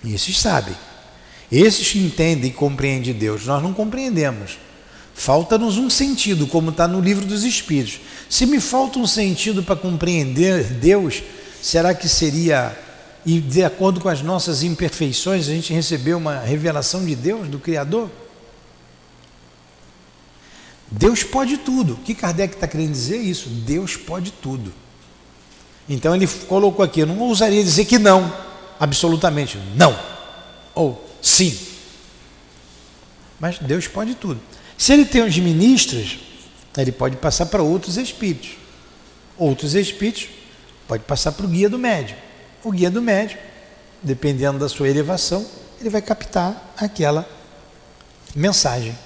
E 0.04 0.16
esses 0.16 0.36
sabem. 0.36 0.76
Esses 1.52 1.92
que 1.92 2.00
entendem 2.00 2.52
e 2.52 2.54
compreendem 2.54 3.14
Deus. 3.14 3.46
Nós 3.46 3.62
não 3.62 3.74
compreendemos. 3.74 4.58
Falta-nos 5.16 5.78
um 5.78 5.90
sentido, 5.90 6.48
como 6.48 6.70
está 6.70 6.88
no 6.88 7.02
livro 7.02 7.26
dos 7.26 7.44
Espíritos. 7.44 8.00
Se 8.30 8.46
me 8.46 8.60
falta 8.62 9.00
um 9.00 9.08
sentido 9.08 9.64
para 9.64 9.76
compreender 9.76 10.64
Deus, 10.64 11.22
será 11.62 11.94
que 11.94 12.08
seria, 12.08 12.78
e 13.26 13.42
de 13.42 13.64
acordo 13.64 14.00
com 14.00 14.08
as 14.08 14.22
nossas 14.22 14.64
imperfeições, 14.64 15.50
a 15.50 15.52
gente 15.52 15.74
recebeu 15.74 16.18
uma 16.18 16.40
revelação 16.40 17.04
de 17.06 17.16
Deus, 17.16 17.48
do 17.50 17.60
Criador? 17.60 18.10
Deus 20.90 21.24
pode 21.24 21.58
tudo. 21.58 21.94
O 21.94 21.98
que 21.98 22.16
Kardec 22.16 22.56
está 22.56 22.68
querendo 22.68 22.92
dizer 22.92 23.18
é 23.18 23.22
isso? 23.22 23.50
Deus 23.50 23.98
pode 23.98 24.32
tudo. 24.32 24.72
Então 25.90 26.16
ele 26.16 26.28
colocou 26.48 26.86
aqui, 26.86 27.02
eu 27.02 27.08
não 27.08 27.20
ousaria 27.20 27.64
dizer 27.64 27.86
que 27.86 27.98
não, 27.98 28.32
absolutamente 28.80 29.58
não, 29.76 29.98
ou 30.76 31.09
sim. 31.22 31.58
Mas 33.40 33.58
Deus 33.60 33.88
pode 33.88 34.16
tudo. 34.16 34.40
Se 34.78 34.94
ele 34.94 35.06
tem 35.06 35.22
os 35.24 35.38
ministros, 35.38 36.20
ele 36.78 36.92
pode 36.92 37.18
passar 37.18 37.46
para 37.48 37.62
outros 37.62 37.98
espíritos. 37.98 38.52
Outros 39.38 39.76
espíritos 39.76 40.28
pode 40.88 41.04
passar 41.04 41.32
para 41.32 41.46
o 41.46 41.50
guia 41.50 41.70
do 41.70 41.78
médium. 41.78 42.18
O 42.64 42.72
guia 42.72 42.90
do 42.90 43.02
médium, 43.02 43.38
dependendo 44.02 44.60
da 44.60 44.68
sua 44.68 44.90
elevação, 44.90 45.46
ele 45.80 45.90
vai 45.90 46.02
captar 46.02 46.74
aquela 46.78 47.28
mensagem. 48.36 48.98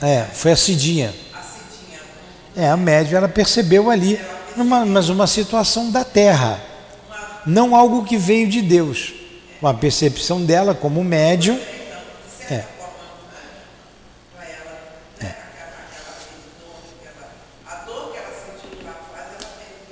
É, 0.00 0.24
foi 0.32 0.52
a 0.52 0.56
Cidinha. 0.56 1.12
A 1.34 1.42
Cidinha. 1.42 2.00
É, 2.56 2.68
a 2.68 2.76
médium 2.76 3.18
ela 3.18 3.28
percebeu 3.28 3.90
ali, 3.90 4.20
numa, 4.56 4.84
mas 4.84 5.08
uma 5.08 5.26
situação 5.26 5.90
da 5.90 6.04
terra, 6.04 6.60
não 7.44 7.74
algo 7.74 8.04
que 8.04 8.16
veio 8.16 8.48
de 8.48 8.62
Deus. 8.62 9.14
Uma 9.60 9.74
percepção 9.74 10.44
dela 10.44 10.72
como 10.72 11.02
médium. 11.02 11.58
É. 12.48 12.64
é. 15.20 15.34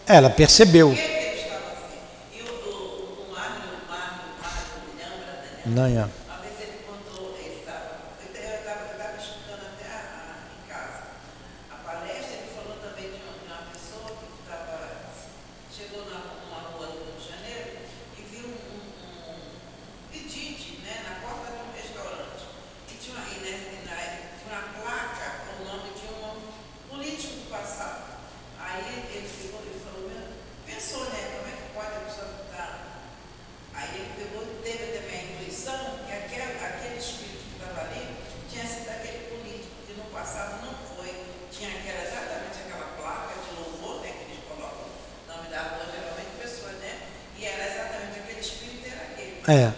Ela 0.06 0.30
percebeu. 0.30 0.96
Não, 5.66 5.84
é. 5.84 6.08
É. 49.48 49.72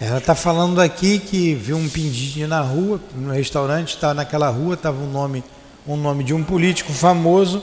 Ela 0.00 0.11
está 0.22 0.36
falando 0.36 0.80
aqui 0.80 1.18
que 1.18 1.52
viu 1.54 1.76
um 1.76 1.88
pindinho 1.88 2.46
na 2.46 2.60
rua, 2.60 3.00
no 3.14 3.32
restaurante, 3.32 3.94
está 3.94 4.14
naquela 4.14 4.48
rua, 4.48 4.74
estava 4.74 5.02
um 5.02 5.10
nome, 5.10 5.42
um 5.86 5.96
nome 5.96 6.22
de 6.22 6.32
um 6.32 6.44
político 6.44 6.92
famoso 6.92 7.62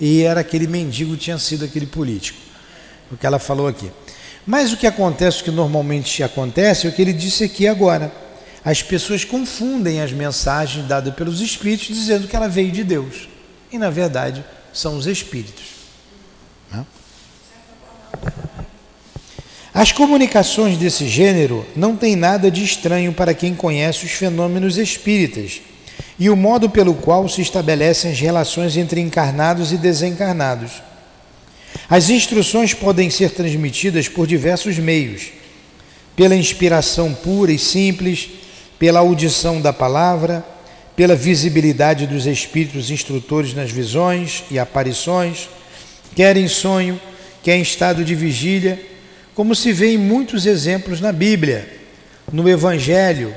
e 0.00 0.22
era 0.22 0.40
aquele 0.40 0.68
mendigo, 0.68 1.16
tinha 1.16 1.36
sido 1.36 1.64
aquele 1.64 1.86
político. 1.86 2.38
O 3.10 3.16
que 3.16 3.26
ela 3.26 3.40
falou 3.40 3.66
aqui. 3.66 3.90
Mas 4.46 4.72
o 4.72 4.76
que 4.76 4.86
acontece, 4.86 5.40
o 5.40 5.44
que 5.44 5.50
normalmente 5.50 6.22
acontece, 6.22 6.86
é 6.86 6.90
o 6.90 6.92
que 6.92 7.02
ele 7.02 7.12
disse 7.12 7.42
aqui 7.42 7.66
agora. 7.66 8.12
As 8.64 8.82
pessoas 8.82 9.24
confundem 9.24 10.00
as 10.00 10.12
mensagens 10.12 10.86
dadas 10.86 11.12
pelos 11.12 11.40
espíritos 11.40 11.88
dizendo 11.88 12.28
que 12.28 12.36
ela 12.36 12.48
veio 12.48 12.70
de 12.70 12.84
Deus. 12.84 13.28
E 13.72 13.78
na 13.78 13.90
verdade 13.90 14.44
são 14.72 14.96
os 14.96 15.08
espíritos. 15.08 15.64
Não? 16.70 16.78
Né? 16.78 16.86
As 19.76 19.92
comunicações 19.92 20.78
desse 20.78 21.06
gênero 21.06 21.66
não 21.76 21.94
têm 21.94 22.16
nada 22.16 22.50
de 22.50 22.64
estranho 22.64 23.12
para 23.12 23.34
quem 23.34 23.54
conhece 23.54 24.06
os 24.06 24.12
fenômenos 24.12 24.78
espíritas 24.78 25.60
e 26.18 26.30
o 26.30 26.34
modo 26.34 26.70
pelo 26.70 26.94
qual 26.94 27.28
se 27.28 27.42
estabelecem 27.42 28.10
as 28.10 28.18
relações 28.18 28.74
entre 28.78 29.02
encarnados 29.02 29.72
e 29.72 29.76
desencarnados. 29.76 30.80
As 31.90 32.08
instruções 32.08 32.72
podem 32.72 33.10
ser 33.10 33.32
transmitidas 33.32 34.08
por 34.08 34.26
diversos 34.26 34.78
meios: 34.78 35.24
pela 36.16 36.34
inspiração 36.34 37.12
pura 37.12 37.52
e 37.52 37.58
simples, 37.58 38.30
pela 38.78 39.00
audição 39.00 39.60
da 39.60 39.74
palavra, 39.74 40.42
pela 40.96 41.14
visibilidade 41.14 42.06
dos 42.06 42.24
espíritos 42.24 42.90
instrutores 42.90 43.52
nas 43.52 43.70
visões 43.70 44.42
e 44.50 44.58
aparições, 44.58 45.50
quer 46.14 46.34
em 46.38 46.48
sonho, 46.48 46.98
quer 47.42 47.58
em 47.58 47.60
estado 47.60 48.02
de 48.02 48.14
vigília 48.14 48.95
como 49.36 49.54
se 49.54 49.70
vê 49.70 49.92
em 49.92 49.98
muitos 49.98 50.46
exemplos 50.46 50.98
na 50.98 51.12
Bíblia, 51.12 51.68
no 52.32 52.48
Evangelho 52.48 53.34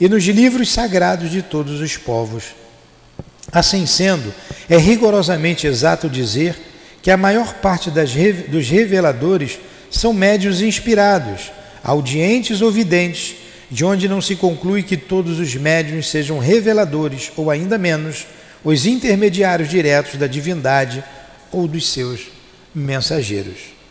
e 0.00 0.08
nos 0.08 0.24
livros 0.24 0.70
sagrados 0.70 1.30
de 1.30 1.42
todos 1.42 1.78
os 1.82 1.94
povos. 1.98 2.54
Assim 3.52 3.84
sendo, 3.84 4.32
é 4.66 4.78
rigorosamente 4.78 5.66
exato 5.66 6.08
dizer 6.08 6.56
que 7.02 7.10
a 7.10 7.18
maior 7.18 7.52
parte 7.56 7.90
das, 7.90 8.12
dos 8.48 8.66
reveladores 8.70 9.58
são 9.90 10.14
médios 10.14 10.62
inspirados, 10.62 11.52
audientes 11.84 12.62
ou 12.62 12.70
videntes, 12.70 13.34
de 13.70 13.84
onde 13.84 14.08
não 14.08 14.22
se 14.22 14.36
conclui 14.36 14.82
que 14.82 14.96
todos 14.96 15.38
os 15.38 15.54
médios 15.54 16.08
sejam 16.08 16.38
reveladores, 16.38 17.30
ou 17.36 17.50
ainda 17.50 17.76
menos, 17.76 18.26
os 18.64 18.86
intermediários 18.86 19.68
diretos 19.68 20.18
da 20.18 20.26
divindade 20.26 21.04
ou 21.50 21.68
dos 21.68 21.90
seus 21.90 22.28
mensageiros. 22.74 23.81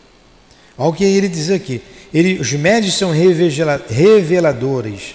Olha 0.76 0.90
o 0.90 0.92
que 0.92 1.04
ele 1.04 1.28
diz 1.28 1.50
aqui. 1.50 1.80
Ele, 2.12 2.40
os 2.40 2.52
médios 2.52 2.94
são 2.94 3.10
reveladores, 3.10 5.14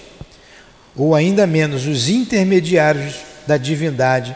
ou 0.96 1.14
ainda 1.14 1.46
menos, 1.46 1.86
os 1.86 2.08
intermediários 2.08 3.14
da 3.46 3.56
divindade 3.56 4.34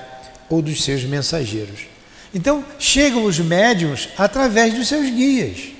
ou 0.49 0.62
dos 0.62 0.85
seus 0.85 1.02
mensageiros. 1.05 1.93
Então, 2.35 2.64
chegam 2.79 3.25
os 3.25 3.38
médiums 3.38 4.09
através 4.17 4.75
dos 4.75 4.88
seus 4.88 5.11
guias. 5.11 5.73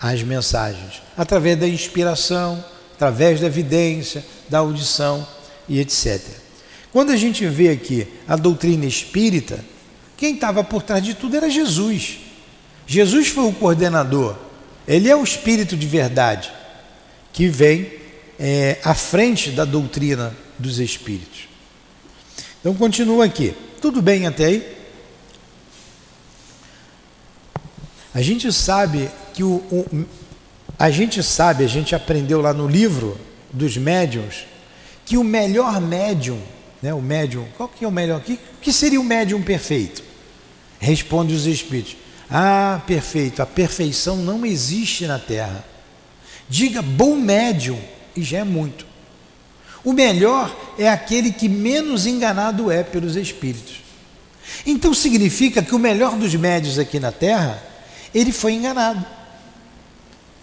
as 0.00 0.20
mensagens, 0.24 1.00
através 1.16 1.56
da 1.56 1.68
inspiração, 1.68 2.64
através 2.94 3.40
da 3.40 3.46
evidência, 3.46 4.24
da 4.48 4.58
audição 4.58 5.24
e 5.68 5.78
etc. 5.78 6.20
Quando 6.92 7.10
a 7.10 7.16
gente 7.16 7.46
vê 7.46 7.68
aqui 7.68 8.08
a 8.26 8.34
doutrina 8.34 8.84
espírita, 8.84 9.64
quem 10.16 10.34
estava 10.34 10.64
por 10.64 10.82
trás 10.82 11.04
de 11.04 11.14
tudo 11.14 11.36
era 11.36 11.48
Jesus. 11.48 12.18
Jesus 12.84 13.28
foi 13.28 13.44
o 13.44 13.52
coordenador, 13.52 14.36
ele 14.86 15.08
é 15.08 15.16
o 15.16 15.22
Espírito 15.22 15.76
de 15.76 15.86
verdade 15.86 16.52
que 17.32 17.48
vem 17.48 17.90
é, 18.38 18.78
à 18.84 18.94
frente 18.94 19.50
da 19.50 19.64
doutrina 19.64 20.36
dos 20.58 20.78
Espíritos. 20.78 21.48
Então 22.60 22.74
continua 22.74 23.24
aqui. 23.24 23.54
Tudo 23.80 24.00
bem 24.00 24.26
até 24.26 24.46
aí? 24.46 24.76
A 28.14 28.20
gente 28.20 28.52
sabe 28.52 29.10
que 29.32 29.42
o, 29.42 29.56
o, 29.70 30.06
a 30.78 30.90
gente 30.90 31.22
sabe, 31.22 31.64
a 31.64 31.68
gente 31.68 31.94
aprendeu 31.94 32.40
lá 32.40 32.52
no 32.52 32.68
livro 32.68 33.18
dos 33.52 33.76
médiums, 33.76 34.46
que 35.04 35.16
o 35.16 35.24
melhor 35.24 35.80
médium, 35.80 36.40
né, 36.82 36.92
o 36.92 37.00
médium, 37.00 37.46
qual 37.56 37.68
que 37.68 37.84
é 37.84 37.88
o 37.88 37.92
melhor? 37.92 38.20
O 38.20 38.22
que, 38.22 38.38
que 38.60 38.72
seria 38.72 39.00
o 39.00 39.04
médium 39.04 39.42
perfeito? 39.42 40.02
Responde 40.78 41.34
os 41.34 41.46
espíritos. 41.46 41.96
Ah, 42.34 42.80
perfeito, 42.86 43.42
a 43.42 43.46
perfeição 43.46 44.16
não 44.16 44.46
existe 44.46 45.06
na 45.06 45.18
Terra. 45.18 45.62
Diga 46.48 46.80
bom 46.80 47.14
médium 47.14 47.78
e 48.16 48.22
já 48.22 48.38
é 48.38 48.44
muito. 48.44 48.86
O 49.84 49.92
melhor 49.92 50.74
é 50.78 50.88
aquele 50.88 51.30
que 51.30 51.46
menos 51.46 52.06
enganado 52.06 52.70
é 52.70 52.82
pelos 52.82 53.16
espíritos. 53.16 53.82
Então 54.64 54.94
significa 54.94 55.62
que 55.62 55.74
o 55.74 55.78
melhor 55.78 56.16
dos 56.16 56.34
médios 56.34 56.78
aqui 56.78 56.98
na 56.98 57.12
Terra, 57.12 57.62
ele 58.14 58.32
foi 58.32 58.54
enganado. 58.54 59.04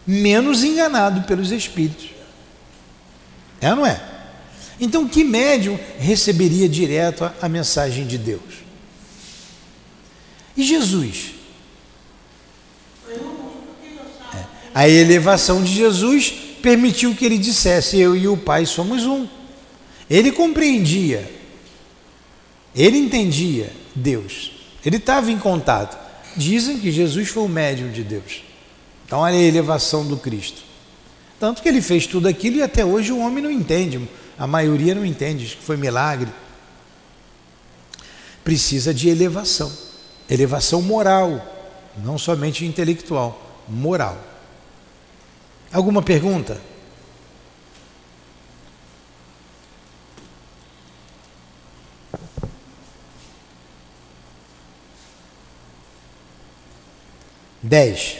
Menos 0.05 0.63
enganado 0.63 1.23
pelos 1.23 1.51
espíritos. 1.51 2.11
É 3.59 3.71
ou 3.71 3.77
não 3.77 3.85
é? 3.85 3.99
Então 4.79 5.07
que 5.07 5.23
médium 5.23 5.79
receberia 5.97 6.69
direto 6.69 7.25
a, 7.25 7.33
a 7.41 7.49
mensagem 7.49 8.05
de 8.05 8.17
Deus? 8.19 8.59
E 10.55 10.63
Jesus? 10.63 11.38
A 14.73 14.87
elevação 14.87 15.63
de 15.63 15.73
Jesus 15.73 16.33
permitiu 16.61 17.15
que 17.15 17.25
ele 17.25 17.37
dissesse: 17.37 17.97
Eu 17.97 18.15
e 18.15 18.27
o 18.27 18.37
Pai 18.37 18.65
somos 18.65 19.05
um. 19.05 19.27
Ele 20.09 20.31
compreendia, 20.31 21.29
ele 22.75 22.97
entendia 22.97 23.71
Deus, 23.93 24.51
ele 24.85 24.97
estava 24.97 25.31
em 25.31 25.37
contato. 25.37 25.97
Dizem 26.35 26.79
que 26.79 26.91
Jesus 26.91 27.29
foi 27.29 27.43
o 27.43 27.49
médium 27.49 27.91
de 27.91 28.03
Deus. 28.03 28.43
Então, 29.05 29.19
olha 29.19 29.35
a 29.35 29.41
elevação 29.41 30.05
do 30.05 30.17
Cristo. 30.17 30.61
Tanto 31.39 31.61
que 31.61 31.69
ele 31.69 31.81
fez 31.81 32.05
tudo 32.05 32.27
aquilo 32.27 32.57
e 32.57 32.61
até 32.61 32.85
hoje 32.85 33.11
o 33.11 33.19
homem 33.19 33.43
não 33.43 33.49
entende, 33.49 34.07
a 34.37 34.45
maioria 34.45 34.93
não 34.93 35.05
entende, 35.05 35.45
que 35.45 35.63
foi 35.63 35.77
milagre. 35.77 36.29
Precisa 38.43 38.93
de 38.93 39.09
elevação, 39.09 39.71
elevação 40.29 40.81
moral, 40.81 41.43
não 42.03 42.17
somente 42.17 42.65
intelectual, 42.65 43.63
moral. 43.67 44.28
Alguma 45.71 46.01
pergunta? 46.01 46.59
Dez. 57.61 58.17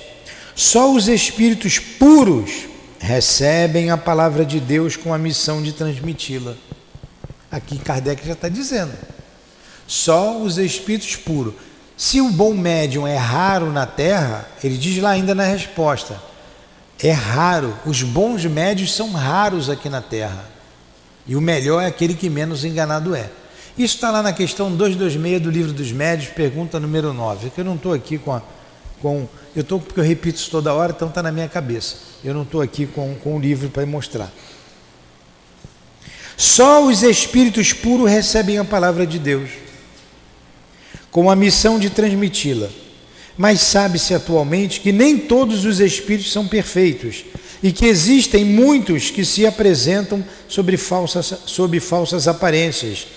Só 0.56 0.94
os 0.94 1.08
espíritos 1.08 1.80
puros 1.80 2.68
recebem 3.00 3.90
a 3.90 3.98
palavra 3.98 4.46
de 4.46 4.60
Deus 4.60 4.96
com 4.96 5.14
a 5.14 5.18
missão 5.18 5.64
de 5.64 5.74
transmiti-la. 5.74 6.56
Aqui 7.50 7.80
Kardec 7.80 8.26
já 8.28 8.34
está 8.34 8.50
dizendo. 8.50 8.94
Só 9.88 10.38
os 10.38 10.60
espíritos 10.60 11.16
puros. 11.16 11.56
Se 11.98 12.22
o 12.22 12.30
bom 12.30 12.54
médium 12.54 13.08
é 13.08 13.18
raro 13.18 13.72
na 13.72 13.88
Terra, 13.88 14.48
ele 14.64 14.78
diz 14.78 15.02
lá 15.02 15.10
ainda 15.12 15.34
na 15.34 15.46
resposta: 15.46 16.22
é 17.02 17.12
raro, 17.12 17.74
os 17.86 18.04
bons 18.04 18.44
médios 18.46 18.94
são 18.94 19.12
raros 19.12 19.70
aqui 19.70 19.90
na 19.90 20.02
Terra. 20.02 20.46
E 21.26 21.36
o 21.36 21.42
melhor 21.42 21.82
é 21.82 21.86
aquele 21.86 22.14
que 22.14 22.30
menos 22.30 22.66
enganado 22.66 23.16
é. 23.16 23.30
Isso 23.78 23.96
está 23.96 24.12
lá 24.12 24.22
na 24.22 24.34
questão 24.34 24.76
226 24.76 25.42
do 25.42 25.50
livro 25.50 25.72
dos 25.72 25.92
médios, 25.92 26.30
pergunta 26.32 26.80
número 26.80 27.14
9, 27.14 27.52
que 27.52 27.62
eu 27.62 27.66
não 27.66 27.76
estou 27.76 27.94
aqui 27.94 28.18
com 28.18 28.34
a, 28.34 28.42
com. 29.02 29.28
Eu 29.56 29.62
estou 29.62 29.80
porque 29.80 30.00
eu 30.00 30.04
repito 30.04 30.38
isso 30.38 30.52
toda 30.52 30.74
hora, 30.74 30.92
então 30.92 31.08
está 31.08 31.24
na 31.24 31.32
minha 31.32 31.48
cabeça. 31.48 31.96
Eu 32.24 32.34
não 32.34 32.42
estou 32.42 32.62
aqui 32.62 32.86
com, 32.86 33.16
com 33.16 33.38
o 33.38 33.40
livro 33.40 33.70
para 33.70 33.86
mostrar. 33.86 34.30
Só 36.36 36.86
os 36.86 37.02
espíritos 37.04 37.72
puros 37.72 38.10
recebem 38.10 38.58
a 38.58 38.66
palavra 38.66 39.08
de 39.08 39.20
Deus, 39.20 39.52
com 41.10 41.32
a 41.32 41.36
missão 41.36 41.80
de 41.80 41.90
transmiti-la 41.90 42.68
mas 43.40 43.62
sabe-se 43.62 44.14
atualmente 44.14 44.82
que 44.82 44.92
nem 44.92 45.18
todos 45.18 45.64
os 45.64 45.80
espíritos 45.80 46.30
são 46.30 46.46
perfeitos 46.46 47.24
e 47.64 47.72
que 47.72 47.86
existem 47.86 48.44
muitos 48.44 49.12
que 49.12 49.24
se 49.24 49.48
apresentam 49.48 50.22
sobre 50.46 50.76
falsas, 50.76 51.34
sob 51.46 51.80
falsas 51.80 52.28
aparências. 52.28 53.08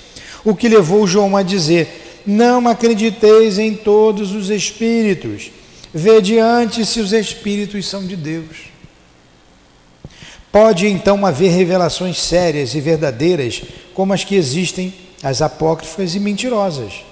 O 0.45 0.55
que 0.55 0.69
levou 0.69 1.09
João 1.09 1.37
a 1.37 1.43
dizer: 1.43 2.23
Não 2.25 2.69
acrediteis 2.69 3.59
em 3.59 3.75
todos 3.75 4.31
os 4.31 4.49
espíritos, 4.49 5.51
vede 5.93 6.39
antes 6.39 6.91
se 6.91 7.01
os 7.01 7.13
espíritos 7.13 7.89
são 7.89 8.07
de 8.07 8.15
Deus. 8.15 8.71
Pode 10.53 10.87
então 10.87 11.27
haver 11.27 11.51
revelações 11.51 12.23
sérias 12.23 12.77
e 12.77 12.81
verdadeiras, 12.81 13.61
como 13.93 14.13
as 14.13 14.23
que 14.23 14.37
existem, 14.37 14.95
as 15.21 15.43
apócrifas 15.43 16.15
e 16.15 16.21
mentirosas. 16.21 17.12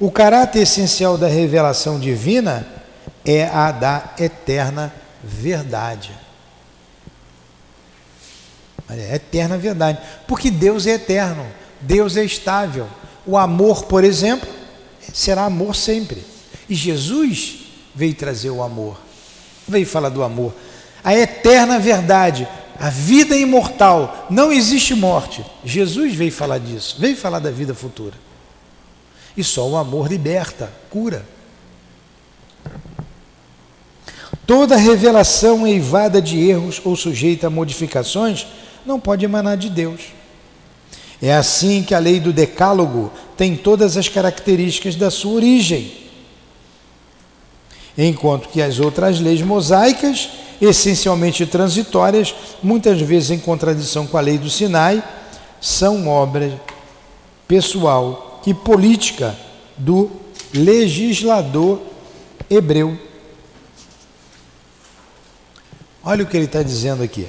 O 0.00 0.10
caráter 0.10 0.60
essencial 0.60 1.18
da 1.18 1.26
revelação 1.26 1.98
divina 1.98 2.66
é 3.24 3.44
a 3.46 3.72
da 3.72 4.14
eterna 4.18 4.94
verdade. 5.22 6.12
É 8.88 9.16
eterna 9.16 9.58
verdade. 9.58 9.98
Porque 10.26 10.50
Deus 10.50 10.86
é 10.86 10.92
eterno, 10.92 11.44
Deus 11.80 12.16
é 12.16 12.24
estável. 12.24 12.86
O 13.26 13.36
amor, 13.36 13.84
por 13.84 14.04
exemplo, 14.04 14.48
será 15.12 15.44
amor 15.44 15.74
sempre. 15.74 16.24
E 16.68 16.74
Jesus 16.74 17.66
veio 17.94 18.14
trazer 18.14 18.50
o 18.50 18.62
amor, 18.62 18.98
veio 19.66 19.86
falar 19.86 20.10
do 20.10 20.22
amor. 20.22 20.54
A 21.02 21.14
eterna 21.14 21.78
verdade, 21.78 22.46
a 22.78 22.88
vida 22.88 23.36
imortal, 23.36 24.26
não 24.30 24.52
existe 24.52 24.94
morte. 24.94 25.44
Jesus 25.64 26.14
veio 26.14 26.30
falar 26.32 26.58
disso, 26.58 26.96
veio 26.98 27.16
falar 27.16 27.40
da 27.40 27.50
vida 27.50 27.74
futura. 27.74 28.27
E 29.38 29.44
só 29.44 29.68
o 29.68 29.76
amor 29.76 30.08
liberta, 30.08 30.68
cura. 30.90 31.24
Toda 34.44 34.74
revelação 34.74 35.64
eivada 35.64 36.20
de 36.20 36.40
erros 36.40 36.80
ou 36.84 36.96
sujeita 36.96 37.46
a 37.46 37.50
modificações 37.50 38.48
não 38.84 38.98
pode 38.98 39.24
emanar 39.24 39.56
de 39.56 39.70
Deus. 39.70 40.06
É 41.22 41.32
assim 41.32 41.84
que 41.84 41.94
a 41.94 42.00
lei 42.00 42.18
do 42.18 42.32
Decálogo 42.32 43.12
tem 43.36 43.54
todas 43.54 43.96
as 43.96 44.08
características 44.08 44.96
da 44.96 45.08
sua 45.08 45.34
origem. 45.34 45.92
Enquanto 47.96 48.48
que 48.48 48.60
as 48.60 48.80
outras 48.80 49.20
leis 49.20 49.40
mosaicas, 49.40 50.30
essencialmente 50.60 51.46
transitórias, 51.46 52.34
muitas 52.60 53.00
vezes 53.00 53.30
em 53.30 53.38
contradição 53.38 54.04
com 54.04 54.18
a 54.18 54.20
lei 54.20 54.36
do 54.36 54.50
Sinai, 54.50 55.00
são 55.60 56.08
obra 56.08 56.60
pessoal 57.46 58.27
e 58.48 58.54
política 58.54 59.36
do 59.76 60.10
legislador 60.54 61.82
hebreu. 62.48 62.98
Olha 66.02 66.24
o 66.24 66.26
que 66.26 66.34
ele 66.34 66.46
está 66.46 66.62
dizendo 66.62 67.02
aqui. 67.02 67.28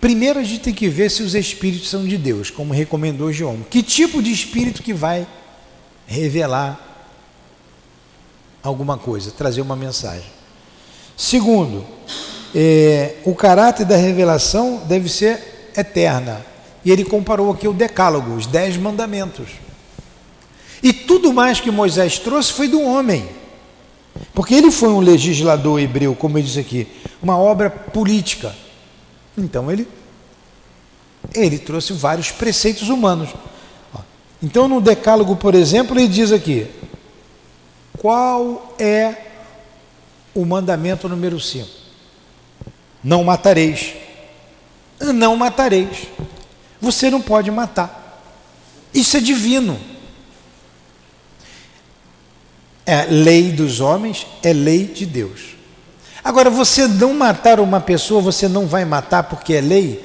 Primeiro 0.00 0.38
a 0.38 0.44
gente 0.44 0.60
tem 0.60 0.72
que 0.72 0.88
ver 0.88 1.10
se 1.10 1.24
os 1.24 1.34
espíritos 1.34 1.90
são 1.90 2.06
de 2.06 2.16
Deus, 2.16 2.48
como 2.48 2.72
recomendou 2.72 3.32
João. 3.32 3.58
Que 3.68 3.82
tipo 3.82 4.22
de 4.22 4.30
espírito 4.30 4.84
que 4.84 4.94
vai 4.94 5.26
revelar 6.06 6.80
alguma 8.62 8.96
coisa, 8.96 9.32
trazer 9.32 9.62
uma 9.62 9.74
mensagem. 9.74 10.30
Segundo, 11.16 11.84
é, 12.54 13.16
o 13.24 13.34
caráter 13.34 13.84
da 13.84 13.96
revelação 13.96 14.82
deve 14.86 15.08
ser 15.08 15.72
eterna, 15.76 16.46
e 16.86 16.90
ele 16.92 17.04
comparou 17.04 17.50
aqui 17.50 17.66
o 17.66 17.72
Decálogo, 17.72 18.36
os 18.36 18.46
Dez 18.46 18.76
Mandamentos. 18.76 19.48
E 20.80 20.92
tudo 20.92 21.32
mais 21.32 21.58
que 21.58 21.68
Moisés 21.68 22.20
trouxe 22.20 22.52
foi 22.52 22.68
do 22.68 22.80
homem. 22.80 23.28
Porque 24.32 24.54
ele 24.54 24.70
foi 24.70 24.90
um 24.90 25.00
legislador 25.00 25.80
hebreu, 25.80 26.14
como 26.14 26.38
eu 26.38 26.42
disse 26.44 26.60
aqui, 26.60 26.86
uma 27.20 27.36
obra 27.36 27.68
política. 27.68 28.54
Então 29.36 29.68
ele, 29.68 29.88
ele 31.34 31.58
trouxe 31.58 31.92
vários 31.92 32.30
preceitos 32.30 32.88
humanos. 32.88 33.30
Então 34.40 34.68
no 34.68 34.80
Decálogo, 34.80 35.34
por 35.34 35.56
exemplo, 35.56 35.98
ele 35.98 36.06
diz 36.06 36.30
aqui: 36.30 36.68
qual 37.98 38.76
é 38.78 39.26
o 40.32 40.44
mandamento 40.44 41.08
número 41.08 41.40
5. 41.40 41.68
Não 43.02 43.24
matareis. 43.24 43.92
Não 45.00 45.36
matareis. 45.36 46.06
Você 46.80 47.10
não 47.10 47.20
pode 47.20 47.50
matar. 47.50 48.22
Isso 48.92 49.16
é 49.16 49.20
divino. 49.20 49.78
É 52.84 53.04
lei 53.04 53.50
dos 53.50 53.80
homens, 53.80 54.26
é 54.42 54.52
lei 54.52 54.86
de 54.86 55.04
Deus. 55.04 55.56
Agora, 56.22 56.50
você 56.50 56.86
não 56.88 57.14
matar 57.14 57.60
uma 57.60 57.80
pessoa, 57.80 58.20
você 58.20 58.48
não 58.48 58.66
vai 58.66 58.84
matar 58.84 59.24
porque 59.24 59.54
é 59.54 59.60
lei, 59.60 60.04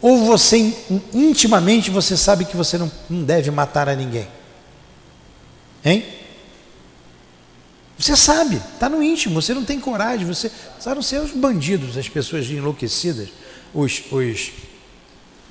ou 0.00 0.18
você 0.24 0.74
intimamente 1.14 1.90
você 1.90 2.16
sabe 2.16 2.44
que 2.44 2.56
você 2.56 2.76
não, 2.76 2.90
não 3.08 3.22
deve 3.22 3.50
matar 3.50 3.88
a 3.88 3.94
ninguém. 3.94 4.28
Hein? 5.84 6.04
Você 7.98 8.16
sabe, 8.16 8.56
está 8.56 8.88
no 8.88 9.02
íntimo, 9.02 9.40
você 9.40 9.54
não 9.54 9.64
tem 9.64 9.78
coragem, 9.78 10.26
você 10.26 10.50
a 10.84 10.94
não 10.94 11.02
ser 11.02 11.20
os 11.20 11.30
bandidos, 11.30 11.96
as 11.96 12.08
pessoas 12.08 12.46
enlouquecidas, 12.50 13.28
os, 13.72 14.02
os 14.10 14.50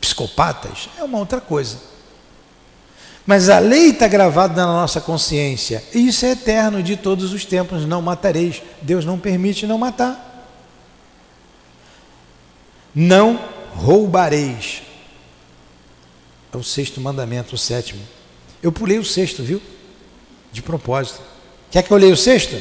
psicopatas, 0.02 0.90
é 0.98 1.04
uma 1.04 1.20
outra 1.20 1.40
coisa. 1.40 1.78
Mas 3.26 3.50
a 3.50 3.60
lei 3.60 3.92
está 3.92 4.08
gravada 4.08 4.56
na 4.56 4.74
nossa 4.74 5.00
consciência, 5.00 5.84
e 5.94 6.08
isso 6.08 6.26
é 6.26 6.32
eterno 6.32 6.82
de 6.82 6.98
todos 6.98 7.32
os 7.32 7.46
tempos: 7.46 7.86
não 7.86 8.02
matareis. 8.02 8.62
Deus 8.82 9.06
não 9.06 9.20
permite 9.20 9.68
não 9.68 9.78
matar. 9.78 10.28
Não 12.94 13.40
roubareis. 13.76 14.82
É 16.52 16.58
o 16.58 16.64
sexto 16.64 17.00
mandamento, 17.00 17.56
o 17.56 17.58
sétimo. 17.58 18.02
Eu 18.62 18.72
pulei 18.72 18.98
o 18.98 19.06
sexto, 19.06 19.42
viu? 19.44 19.62
De 20.52 20.62
propósito. 20.62 21.22
Quer 21.70 21.84
que 21.84 21.92
eu 21.92 21.98
leia 21.98 22.14
o 22.14 22.18
sexto? 22.18 22.60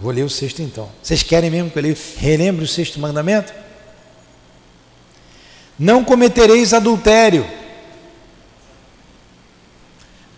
Vou 0.00 0.12
ler 0.12 0.22
o 0.22 0.30
sexto 0.30 0.62
então. 0.62 0.90
Vocês 1.02 1.22
querem 1.22 1.50
mesmo 1.50 1.70
que 1.70 1.78
eu 1.78 1.82
leia? 1.82 1.96
Relembre 2.16 2.64
o 2.64 2.68
sexto 2.68 2.98
mandamento? 2.98 3.52
Não 5.78 6.04
cometereis 6.04 6.72
adultério. 6.72 7.46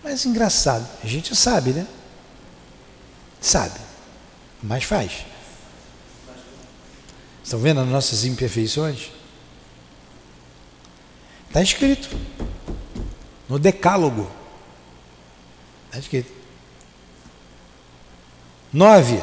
Mas 0.02 0.24
engraçado, 0.24 0.88
a 1.02 1.06
gente 1.06 1.36
sabe, 1.36 1.70
né? 1.70 1.86
Sabe, 3.40 3.78
mas 4.62 4.84
faz. 4.84 5.26
Estão 7.44 7.60
vendo 7.60 7.80
as 7.80 7.88
nossas 7.88 8.24
imperfeições? 8.24 9.10
Está 11.46 11.62
escrito 11.62 12.08
no 13.48 13.58
Decálogo. 13.58 14.30
Está 15.86 15.98
escrito. 15.98 16.30
Nove. 18.72 19.22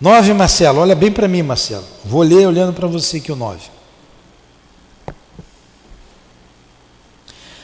Nove, 0.00 0.34
Marcelo. 0.34 0.80
Olha 0.80 0.94
bem 0.94 1.10
para 1.10 1.26
mim, 1.26 1.42
Marcelo. 1.42 1.86
Vou 2.04 2.22
ler 2.22 2.46
olhando 2.46 2.74
para 2.74 2.86
você 2.86 3.16
aqui 3.16 3.32
o 3.32 3.36
nove. 3.36 3.75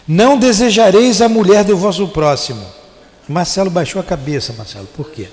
Não 0.07 0.37
desejareis 0.37 1.21
a 1.21 1.29
mulher 1.29 1.65
do 1.65 1.77
vosso 1.77 2.09
próximo. 2.09 2.65
Marcelo 3.29 3.71
baixou 3.71 4.01
a 4.01 4.05
cabeça, 4.05 4.53
Marcelo. 4.53 4.87
Por 4.97 5.11
quê? 5.11 5.29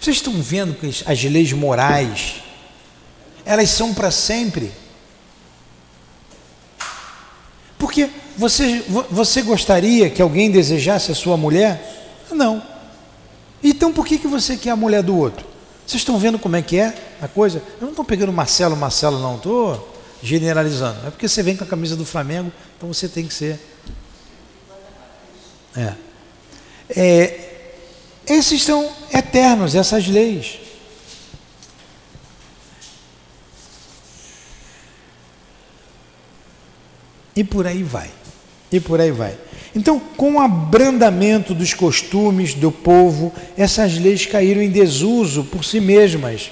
Vocês 0.00 0.16
estão 0.16 0.32
vendo 0.40 0.74
que 0.74 0.88
as 1.06 1.24
leis 1.24 1.52
morais, 1.52 2.42
elas 3.44 3.68
são 3.70 3.92
para 3.92 4.10
sempre. 4.10 4.72
Porque 7.78 8.08
você, 8.36 8.84
você 9.10 9.42
gostaria 9.42 10.08
que 10.08 10.22
alguém 10.22 10.50
desejasse 10.50 11.10
a 11.10 11.14
sua 11.14 11.36
mulher? 11.36 12.24
Não. 12.30 12.62
Então 13.62 13.92
por 13.92 14.06
que, 14.06 14.18
que 14.18 14.26
você 14.26 14.56
quer 14.56 14.70
a 14.70 14.76
mulher 14.76 15.02
do 15.02 15.16
outro? 15.16 15.46
Vocês 15.86 16.00
estão 16.00 16.18
vendo 16.18 16.38
como 16.38 16.56
é 16.56 16.62
que 16.62 16.78
é 16.78 16.94
a 17.20 17.28
coisa? 17.28 17.62
Eu 17.80 17.82
não 17.82 17.90
estou 17.90 18.04
pegando 18.04 18.32
Marcelo, 18.32 18.76
Marcelo, 18.76 19.18
não, 19.18 19.36
estou 19.36 19.91
generalizando. 20.22 21.06
É 21.06 21.10
porque 21.10 21.28
você 21.28 21.42
vem 21.42 21.56
com 21.56 21.64
a 21.64 21.66
camisa 21.66 21.96
do 21.96 22.04
Flamengo, 22.04 22.52
então 22.76 22.92
você 22.92 23.08
tem 23.08 23.26
que 23.26 23.34
ser. 23.34 23.58
É. 25.76 25.94
é 26.96 27.48
esses 28.26 28.62
são 28.62 28.90
eternos, 29.12 29.74
essas 29.74 30.06
leis. 30.06 30.58
E 37.34 37.42
por 37.42 37.66
aí 37.66 37.82
vai. 37.82 38.10
E 38.70 38.78
por 38.78 39.00
aí 39.00 39.10
vai. 39.10 39.36
Então, 39.74 39.98
com 39.98 40.34
o 40.34 40.40
abrandamento 40.40 41.54
dos 41.54 41.72
costumes 41.72 42.54
do 42.54 42.70
povo, 42.70 43.32
essas 43.56 43.98
leis 43.98 44.26
caíram 44.26 44.60
em 44.60 44.70
desuso 44.70 45.44
por 45.44 45.64
si 45.64 45.80
mesmas. 45.80 46.50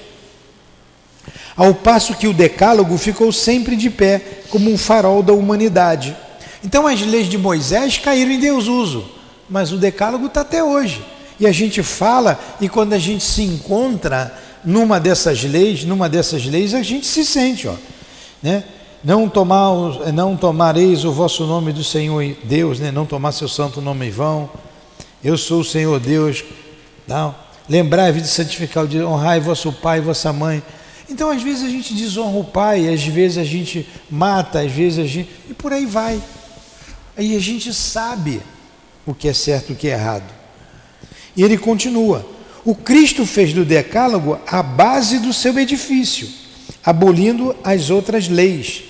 Ao 1.55 1.73
passo 1.73 2.15
que 2.15 2.27
o 2.27 2.33
Decálogo 2.33 2.97
ficou 2.97 3.31
sempre 3.31 3.75
de 3.75 3.89
pé, 3.89 4.21
como 4.49 4.71
um 4.71 4.77
farol 4.77 5.21
da 5.21 5.33
humanidade. 5.33 6.15
Então, 6.63 6.87
as 6.87 7.01
leis 7.01 7.27
de 7.27 7.37
Moisés 7.37 7.97
caíram 7.97 8.31
em 8.31 8.39
desuso, 8.39 9.05
mas 9.49 9.71
o 9.71 9.77
Decálogo 9.77 10.27
está 10.27 10.41
até 10.41 10.63
hoje. 10.63 11.03
E 11.39 11.47
a 11.47 11.51
gente 11.51 11.81
fala, 11.81 12.39
e 12.59 12.69
quando 12.69 12.93
a 12.93 12.99
gente 12.99 13.23
se 13.23 13.41
encontra 13.41 14.37
numa 14.63 14.99
dessas 14.99 15.43
leis, 15.43 15.83
numa 15.83 16.07
dessas 16.07 16.45
leis, 16.45 16.73
a 16.73 16.83
gente 16.83 17.05
se 17.07 17.25
sente, 17.25 17.67
ó, 17.67 17.73
né? 18.41 18.63
Não, 19.03 19.27
tomar, 19.27 19.73
não 20.13 20.37
tomareis 20.37 21.03
o 21.03 21.11
vosso 21.11 21.47
nome 21.47 21.73
do 21.73 21.83
Senhor 21.83 22.23
Deus, 22.43 22.79
né? 22.79 22.91
não 22.91 23.03
tomar 23.03 23.31
seu 23.31 23.47
santo 23.47 23.81
nome 23.81 24.07
em 24.07 24.11
vão. 24.11 24.47
Eu 25.23 25.37
sou 25.37 25.61
o 25.61 25.65
Senhor 25.65 25.99
Deus. 25.99 26.43
Não. 27.07 27.33
Lembrai-vos 27.67 28.21
de 28.21 28.27
santificar, 28.27 28.85
de 28.85 29.01
honrar 29.01 29.41
vosso 29.41 29.71
pai 29.73 29.97
e 29.97 30.01
vossa 30.01 30.31
mãe. 30.31 30.61
Então, 31.11 31.29
às 31.29 31.43
vezes 31.43 31.63
a 31.63 31.69
gente 31.69 31.93
desonra 31.93 32.39
o 32.39 32.43
pai, 32.43 32.91
às 32.91 33.03
vezes 33.03 33.37
a 33.37 33.43
gente 33.43 33.87
mata, 34.09 34.61
às 34.61 34.71
vezes 34.71 34.97
a 34.97 35.05
gente. 35.05 35.29
E 35.49 35.53
por 35.53 35.71
aí 35.71 35.85
vai. 35.85 36.21
Aí 37.17 37.35
a 37.35 37.39
gente 37.39 37.73
sabe 37.73 38.41
o 39.05 39.13
que 39.13 39.27
é 39.27 39.33
certo 39.33 39.69
e 39.69 39.73
o 39.73 39.75
que 39.75 39.87
é 39.87 39.91
errado. 39.91 40.33
E 41.35 41.43
ele 41.43 41.57
continua: 41.57 42.25
O 42.65 42.73
Cristo 42.73 43.25
fez 43.25 43.53
do 43.53 43.63
Decálogo 43.63 44.39
a 44.47 44.63
base 44.63 45.19
do 45.19 45.31
seu 45.33 45.59
edifício, 45.59 46.27
abolindo 46.83 47.55
as 47.63 47.89
outras 47.89 48.27
leis 48.27 48.85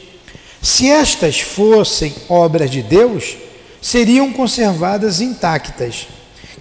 se 0.61 0.87
estas 0.87 1.39
fossem 1.39 2.13
obras 2.29 2.69
de 2.69 2.83
Deus, 2.83 3.35
seriam 3.81 4.31
conservadas 4.31 5.19
intactas. 5.19 6.07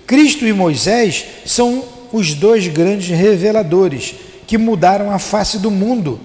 Cristo 0.07 0.47
e 0.47 0.53
Moisés 0.53 1.25
são 1.45 1.85
os 2.11 2.35
dois 2.35 2.67
grandes 2.67 3.09
reveladores 3.09 4.15
que 4.51 4.59
mudaram 4.59 5.13
a 5.13 5.19
face 5.21 5.61
do 5.61 5.71
mundo, 5.71 6.19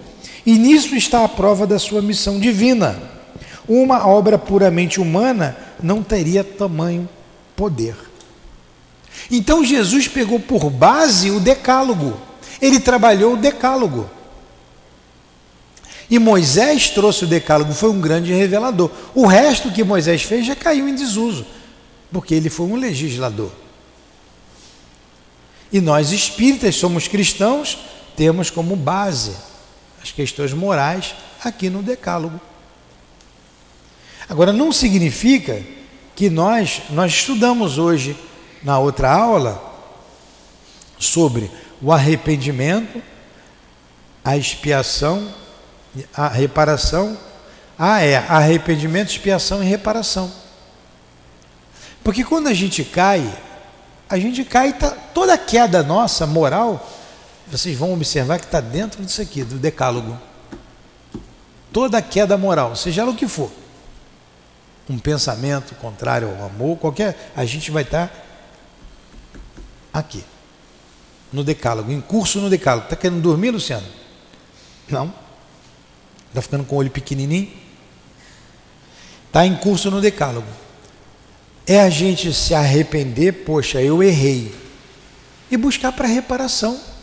e 0.43 0.57
nisso 0.57 0.95
está 0.95 1.23
a 1.23 1.29
prova 1.29 1.67
da 1.67 1.77
sua 1.77 2.01
missão 2.01 2.39
divina. 2.39 2.99
Uma 3.69 4.07
obra 4.07 4.35
puramente 4.35 4.99
humana 4.99 5.55
não 5.79 6.01
teria 6.01 6.43
tamanho 6.43 7.07
poder. 7.55 7.95
Então 9.29 9.63
Jesus 9.63 10.07
pegou 10.07 10.39
por 10.39 10.71
base 10.71 11.29
o 11.29 11.39
Decálogo. 11.39 12.19
Ele 12.59 12.79
trabalhou 12.79 13.33
o 13.33 13.37
Decálogo. 13.37 14.09
E 16.09 16.17
Moisés 16.17 16.89
trouxe 16.89 17.25
o 17.25 17.27
decálogo, 17.27 17.73
foi 17.73 17.91
um 17.91 18.01
grande 18.01 18.33
revelador. 18.33 18.89
O 19.13 19.27
resto 19.27 19.71
que 19.71 19.83
Moisés 19.83 20.23
fez 20.23 20.47
já 20.47 20.55
caiu 20.55 20.89
em 20.89 20.95
desuso, 20.95 21.45
porque 22.11 22.33
ele 22.33 22.49
foi 22.49 22.65
um 22.65 22.75
legislador. 22.75 23.51
E 25.71 25.79
nós 25.79 26.11
espíritas 26.11 26.75
somos 26.75 27.07
cristãos, 27.07 27.77
temos 28.15 28.49
como 28.49 28.75
base 28.75 29.35
as 30.01 30.11
questões 30.11 30.53
morais 30.53 31.15
aqui 31.43 31.69
no 31.69 31.81
decálogo. 31.81 32.39
Agora 34.27 34.51
não 34.51 34.71
significa 34.71 35.63
que 36.15 36.29
nós 36.29 36.81
nós 36.89 37.11
estudamos 37.11 37.77
hoje 37.77 38.17
na 38.63 38.79
outra 38.79 39.11
aula 39.11 39.61
sobre 40.97 41.51
o 41.81 41.91
arrependimento, 41.91 43.01
a 44.23 44.37
expiação 44.37 45.33
a 46.13 46.27
reparação. 46.27 47.17
Ah, 47.77 48.01
é, 48.01 48.17
arrependimento, 48.17 49.09
expiação 49.09 49.61
e 49.63 49.65
reparação. 49.65 50.31
Porque 52.03 52.23
quando 52.23 52.47
a 52.47 52.53
gente 52.53 52.83
cai, 52.83 53.27
a 54.09 54.17
gente 54.17 54.43
cai, 54.45 54.73
tá, 54.73 54.91
toda 55.13 55.33
a 55.33 55.37
queda 55.37 55.83
nossa 55.83 56.25
moral, 56.25 56.89
vocês 57.47 57.77
vão 57.77 57.93
observar 57.93 58.39
que 58.39 58.45
está 58.45 58.59
dentro 58.59 59.03
disso 59.03 59.21
aqui, 59.21 59.43
do 59.43 59.55
decálogo. 59.57 60.17
Toda 61.71 62.01
queda 62.01 62.37
moral, 62.37 62.75
seja 62.75 63.01
ela 63.01 63.11
o 63.11 63.15
que 63.15 63.27
for. 63.27 63.51
Um 64.89 64.99
pensamento 64.99 65.75
contrário 65.75 66.29
ao 66.29 66.45
amor, 66.45 66.77
qualquer, 66.77 67.31
a 67.35 67.45
gente 67.45 67.71
vai 67.71 67.83
estar 67.83 68.07
tá 68.07 68.13
aqui, 69.93 70.23
no 71.31 71.43
decálogo, 71.43 71.91
em 71.91 72.01
curso 72.01 72.39
no 72.39 72.49
decálogo. 72.49 72.85
Está 72.85 72.95
querendo 72.95 73.21
dormir, 73.21 73.51
Luciano? 73.51 73.87
Não. 74.87 75.13
Está 76.29 76.41
ficando 76.41 76.63
com 76.63 76.75
o 76.75 76.79
olho 76.79 76.91
pequenininho? 76.91 77.51
Está 79.27 79.45
em 79.45 79.55
curso 79.55 79.91
no 79.91 79.99
decálogo. 79.99 80.47
É 81.67 81.81
a 81.81 81.89
gente 81.89 82.31
se 82.33 82.53
arrepender, 82.53 83.43
poxa, 83.43 83.81
eu 83.81 84.01
errei. 84.01 84.53
e 85.49 85.57
buscar 85.57 85.91
para 85.91 86.07
reparação. 86.07 86.94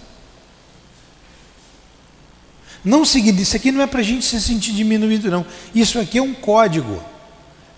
Não 2.84 3.04
seguir, 3.04 3.38
isso 3.38 3.54
aqui 3.54 3.70
não 3.70 3.82
é 3.82 3.86
para 3.86 4.00
a 4.00 4.04
gente 4.04 4.24
se 4.24 4.40
sentir 4.40 4.72
diminuído, 4.72 5.30
não. 5.30 5.46
Isso 5.74 5.98
aqui 6.00 6.18
é 6.18 6.22
um 6.22 6.34
código 6.34 7.00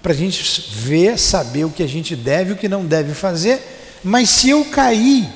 para 0.03 0.13
a 0.13 0.17
gente 0.17 0.67
ver, 0.71 1.19
saber 1.19 1.65
o 1.65 1.71
que 1.71 1.83
a 1.83 1.87
gente 1.87 2.17
deve 2.17 2.51
e 2.51 2.53
o 2.55 2.57
que 2.57 2.69
não 2.69 2.85
deve 2.85 3.15
fazer. 3.15 3.61
Mas 4.03 4.31
se 4.31 4.51
eu 4.51 4.65
cair, 4.67 5.29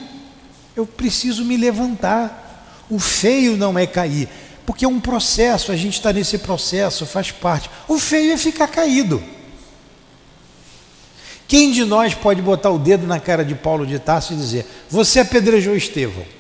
eu 0.74 0.87
preciso 0.87 1.44
me 1.44 1.57
levantar. 1.57 2.87
O 2.90 2.98
feio 2.98 3.57
não 3.57 3.78
é 3.78 3.87
cair, 3.87 4.28
porque 4.64 4.85
é 4.85 4.88
um 4.88 5.00
processo, 5.00 5.70
a 5.70 5.76
gente 5.76 5.94
está 5.94 6.12
nesse 6.12 6.38
processo, 6.38 7.04
faz 7.04 7.31
parte. 7.31 7.70
O 7.87 7.98
feio 7.98 8.33
é 8.33 8.37
ficar 8.38 8.68
caído. 8.68 9.22
Quem 11.46 11.72
de 11.72 11.85
nós 11.85 12.14
pode 12.14 12.40
botar 12.40 12.70
o 12.70 12.78
dedo 12.78 13.07
na 13.07 13.20
cara 13.20 13.44
de 13.44 13.54
Paulo 13.54 13.87
de 13.87 13.98
Tarso 13.98 14.33
e 14.33 14.37
dizer: 14.37 14.66
Você 14.90 15.20
apedrejou 15.20 15.74
Estevão? 15.76 16.38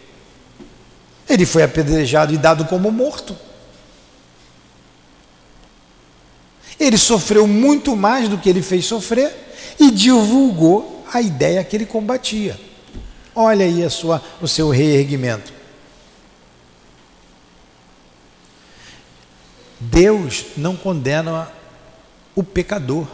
Ele 1.28 1.44
foi 1.44 1.62
apedrejado 1.62 2.32
e 2.32 2.38
dado 2.38 2.64
como 2.64 2.90
morto. 2.90 3.36
Ele 6.78 6.96
sofreu 6.96 7.46
muito 7.46 7.96
mais 7.96 8.28
do 8.28 8.38
que 8.38 8.48
ele 8.48 8.62
fez 8.62 8.86
sofrer 8.86 9.34
e 9.78 9.90
divulgou 9.90 11.04
a 11.12 11.20
ideia 11.20 11.62
que 11.64 11.76
ele 11.76 11.86
combatia. 11.86 12.58
Olha 13.34 13.64
aí 13.64 13.84
a 13.84 13.90
sua, 13.90 14.22
o 14.40 14.48
seu 14.48 14.70
reerguimento. 14.70 15.52
Deus 19.80 20.46
não 20.56 20.76
condena 20.76 21.50
o 22.34 22.42
pecador. 22.42 23.06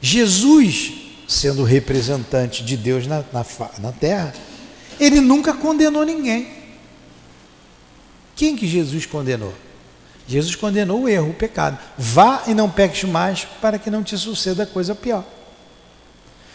Jesus, 0.00 0.92
sendo 1.26 1.64
representante 1.64 2.62
de 2.62 2.76
Deus 2.76 3.06
na, 3.06 3.24
na, 3.32 3.44
na 3.78 3.92
terra, 3.92 4.34
ele 5.00 5.20
nunca 5.20 5.52
condenou 5.52 6.04
ninguém. 6.04 6.48
Quem 8.36 8.56
que 8.56 8.66
Jesus 8.66 9.06
condenou? 9.06 9.54
Jesus 10.26 10.54
condenou 10.54 11.02
o 11.02 11.08
erro, 11.08 11.30
o 11.30 11.34
pecado. 11.34 11.78
Vá 11.96 12.44
e 12.46 12.54
não 12.54 12.68
peques 12.70 13.04
mais 13.04 13.44
para 13.60 13.78
que 13.78 13.90
não 13.90 14.02
te 14.02 14.16
suceda 14.16 14.66
coisa 14.66 14.94
pior. 14.94 15.24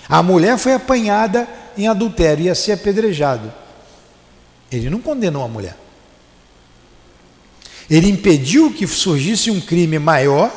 A 0.08 0.24
mulher 0.24 0.58
foi 0.58 0.74
apanhada 0.74 1.48
em 1.78 1.88
adultério, 1.88 2.46
ia 2.46 2.56
ser 2.56 2.74
apedrejado. 2.74 3.54
Ele 4.72 4.90
não 4.90 5.00
condenou 5.00 5.44
a 5.44 5.48
mulher. 5.48 5.78
Ele 7.90 8.10
impediu 8.10 8.72
que 8.72 8.86
surgisse 8.88 9.50
um 9.50 9.62
crime 9.62 9.98
maior 9.98 10.52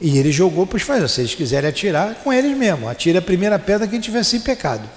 e 0.00 0.18
ele 0.18 0.32
jogou 0.32 0.66
para 0.66 0.76
os 0.76 0.82
fazendeiros. 0.82 1.12
Se 1.12 1.20
eles 1.20 1.34
quiserem 1.34 1.70
atirar, 1.70 2.14
com 2.16 2.32
eles 2.32 2.56
mesmo. 2.56 2.88
Atira 2.88 3.20
a 3.20 3.22
primeira 3.22 3.58
pedra 3.58 3.86
quem 3.86 4.00
tiver 4.00 4.24
sem 4.24 4.40
pecado. 4.40 4.88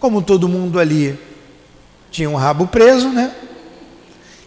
Como 0.00 0.22
todo 0.22 0.48
mundo 0.48 0.80
ali 0.80 1.16
tinha 2.10 2.28
um 2.28 2.34
rabo 2.34 2.66
preso, 2.66 3.10
né? 3.10 3.32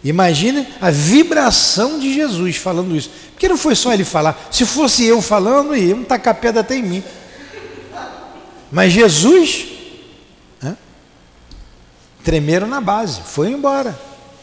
Imagine 0.02 0.68
a 0.82 0.90
vibração 0.90 1.98
de 1.98 2.12
Jesus 2.12 2.56
falando 2.56 2.94
isso. 2.94 3.10
Porque 3.30 3.48
não 3.48 3.56
foi 3.56 3.74
só 3.74 3.94
ele 3.94 4.04
falar. 4.04 4.48
Se 4.50 4.66
fosse 4.66 5.04
eu 5.04 5.22
falando, 5.22 5.74
ia 5.74 5.96
tacar 6.04 6.34
pedra 6.34 6.60
até 6.60 6.76
em 6.76 6.82
mim. 6.82 7.04
Mas 8.70 8.92
Jesus, 8.92 9.66
né, 10.60 10.76
tremeram 12.22 12.66
na 12.66 12.80
base, 12.80 13.22
foi 13.22 13.50
embora. 13.50 13.98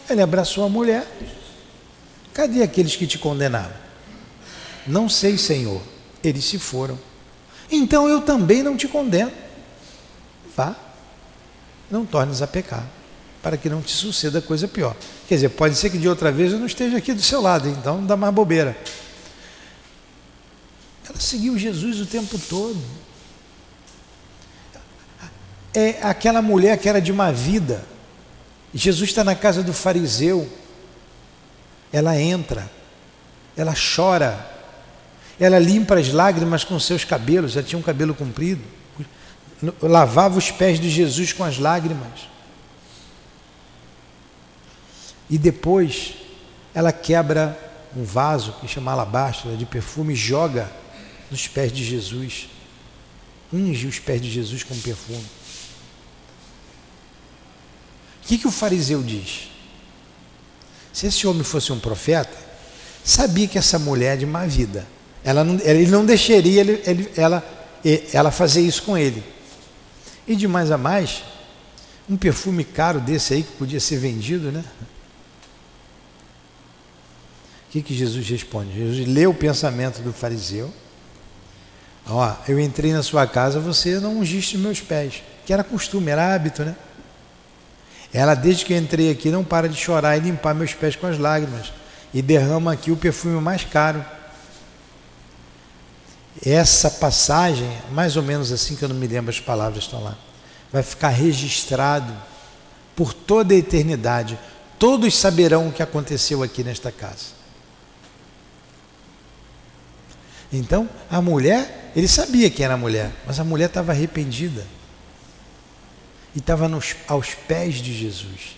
Ele 0.09 0.21
abraçou 0.21 0.63
a 0.63 0.69
mulher. 0.69 1.05
Cadê 2.33 2.63
aqueles 2.63 2.95
que 2.95 3.05
te 3.05 3.19
condenaram? 3.19 3.73
Não 4.87 5.07
sei, 5.07 5.37
Senhor. 5.37 5.81
Eles 6.23 6.45
se 6.45 6.57
foram. 6.57 6.97
Então 7.69 8.07
eu 8.07 8.21
também 8.21 8.63
não 8.63 8.75
te 8.75 8.87
condeno. 8.87 9.31
Vá. 10.55 10.75
Não 11.91 12.05
tornes 12.05 12.41
a 12.41 12.47
pecar, 12.47 12.85
para 13.43 13.57
que 13.57 13.69
não 13.69 13.81
te 13.81 13.91
suceda 13.91 14.41
coisa 14.41 14.67
pior. 14.67 14.95
Quer 15.27 15.35
dizer, 15.35 15.49
pode 15.49 15.75
ser 15.75 15.89
que 15.89 15.97
de 15.97 16.07
outra 16.07 16.31
vez 16.31 16.53
eu 16.53 16.59
não 16.59 16.65
esteja 16.65 16.97
aqui 16.97 17.13
do 17.13 17.21
seu 17.21 17.41
lado, 17.41 17.67
então 17.67 17.97
não 17.97 18.07
dá 18.07 18.15
mais 18.15 18.33
bobeira. 18.33 18.77
Ela 21.07 21.19
seguiu 21.19 21.57
Jesus 21.57 21.99
o 21.99 22.05
tempo 22.05 22.39
todo 22.49 22.81
é 25.73 25.99
aquela 26.01 26.41
mulher 26.41 26.77
que 26.77 26.89
era 26.89 27.01
de 27.01 27.11
uma 27.11 27.31
vida. 27.31 27.83
Jesus 28.73 29.09
está 29.09 29.23
na 29.23 29.35
casa 29.35 29.63
do 29.63 29.73
fariseu. 29.73 30.49
Ela 31.91 32.19
entra, 32.19 32.69
ela 33.55 33.73
chora, 33.73 34.49
ela 35.39 35.59
limpa 35.59 35.95
as 35.95 36.09
lágrimas 36.09 36.63
com 36.63 36.79
seus 36.79 37.03
cabelos, 37.03 37.51
já 37.51 37.63
tinha 37.63 37.77
um 37.77 37.81
cabelo 37.81 38.13
comprido, 38.13 38.63
lavava 39.81 40.37
os 40.37 40.49
pés 40.49 40.79
de 40.79 40.89
Jesus 40.89 41.33
com 41.33 41.43
as 41.43 41.57
lágrimas. 41.57 42.29
E 45.29 45.37
depois 45.37 46.15
ela 46.73 46.91
quebra 46.91 47.57
um 47.95 48.03
vaso 48.03 48.53
que 48.59 48.67
chama 48.67 48.91
alabastro 48.91 49.55
de 49.55 49.65
perfume 49.65 50.13
e 50.13 50.17
joga 50.17 50.71
nos 51.29 51.47
pés 51.47 51.71
de 51.71 51.83
Jesus. 51.83 52.49
Unge 53.53 53.87
os 53.87 53.99
pés 53.99 54.21
de 54.21 54.29
Jesus 54.29 54.63
com 54.63 54.77
perfume. 54.79 55.25
O 58.23 58.27
que, 58.27 58.37
que 58.37 58.47
o 58.47 58.51
fariseu 58.51 59.01
diz? 59.03 59.49
Se 60.93 61.07
esse 61.07 61.25
homem 61.27 61.43
fosse 61.43 61.71
um 61.71 61.79
profeta, 61.79 62.37
sabia 63.03 63.47
que 63.47 63.57
essa 63.57 63.79
mulher 63.79 64.13
é 64.13 64.17
de 64.17 64.25
má 64.25 64.45
vida. 64.45 64.87
Ela 65.23 65.43
não, 65.43 65.59
ele 65.63 65.87
não 65.87 66.05
deixaria 66.05 66.61
ele, 66.61 67.11
ela, 67.15 67.43
ela 68.13 68.31
fazer 68.31 68.61
isso 68.61 68.83
com 68.83 68.97
ele. 68.97 69.23
E 70.27 70.35
de 70.35 70.47
mais 70.47 70.71
a 70.71 70.77
mais, 70.77 71.23
um 72.09 72.15
perfume 72.17 72.63
caro 72.63 72.99
desse 72.99 73.33
aí 73.33 73.43
que 73.43 73.53
podia 73.53 73.79
ser 73.79 73.97
vendido, 73.97 74.51
né? 74.51 74.63
O 77.67 77.71
que, 77.71 77.81
que 77.81 77.95
Jesus 77.95 78.27
responde? 78.27 78.73
Jesus 78.73 79.07
lê 79.07 79.25
o 79.25 79.33
pensamento 79.33 80.01
do 80.01 80.11
fariseu. 80.11 80.71
Ó, 82.05 82.35
eu 82.47 82.59
entrei 82.59 82.91
na 82.91 83.01
sua 83.01 83.25
casa, 83.25 83.59
você 83.59 83.99
não 83.99 84.19
ungiste 84.19 84.57
meus 84.57 84.81
pés. 84.81 85.23
Que 85.45 85.53
era 85.53 85.63
costume, 85.63 86.11
era 86.11 86.33
hábito, 86.33 86.63
né? 86.65 86.75
Ela, 88.13 88.35
desde 88.35 88.65
que 88.65 88.75
entrei 88.75 89.09
aqui, 89.09 89.29
não 89.29 89.43
para 89.43 89.69
de 89.69 89.77
chorar 89.77 90.17
e 90.17 90.19
limpar 90.19 90.53
meus 90.53 90.73
pés 90.73 90.95
com 90.95 91.07
as 91.07 91.17
lágrimas. 91.17 91.71
E 92.13 92.21
derrama 92.21 92.73
aqui 92.73 92.91
o 92.91 92.97
perfume 92.97 93.39
mais 93.39 93.63
caro. 93.63 94.03
Essa 96.45 96.89
passagem, 96.89 97.69
mais 97.91 98.15
ou 98.15 98.23
menos 98.23 98.51
assim, 98.51 98.75
que 98.75 98.83
eu 98.83 98.89
não 98.89 98.95
me 98.95 99.07
lembro 99.07 99.29
as 99.29 99.39
palavras 99.39 99.83
estão 99.83 100.01
lá, 100.01 100.17
vai 100.71 100.81
ficar 100.81 101.09
registrado 101.09 102.13
por 102.95 103.13
toda 103.13 103.53
a 103.53 103.57
eternidade. 103.57 104.39
Todos 104.79 105.17
saberão 105.17 105.67
o 105.67 105.71
que 105.71 105.83
aconteceu 105.83 106.41
aqui 106.41 106.63
nesta 106.63 106.91
casa. 106.91 107.41
Então, 110.51 110.89
a 111.09 111.21
mulher, 111.21 111.91
ele 111.95 112.07
sabia 112.07 112.49
que 112.49 112.63
era 112.63 112.73
a 112.73 112.77
mulher, 112.77 113.11
mas 113.25 113.39
a 113.39 113.43
mulher 113.43 113.67
estava 113.67 113.91
arrependida 113.91 114.65
e 116.35 116.39
estava 116.39 116.69
aos 117.07 117.33
pés 117.33 117.75
de 117.75 117.93
Jesus. 117.93 118.57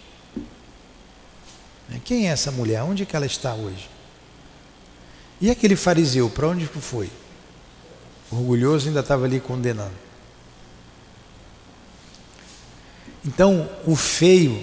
Quem 2.04 2.28
é 2.28 2.32
essa 2.32 2.52
mulher? 2.52 2.82
Onde 2.84 3.06
que 3.06 3.16
ela 3.16 3.26
está 3.26 3.54
hoje? 3.54 3.90
E 5.40 5.52
aquele 5.52 5.76
fariseu, 5.76 6.30
para 6.30 6.48
onde 6.48 6.66
foi? 6.66 7.10
Orgulhoso 8.34 8.88
ainda 8.88 9.02
estava 9.02 9.26
ali 9.26 9.40
condenando. 9.40 9.94
Então, 13.26 13.70
o 13.86 13.96
feio 13.96 14.62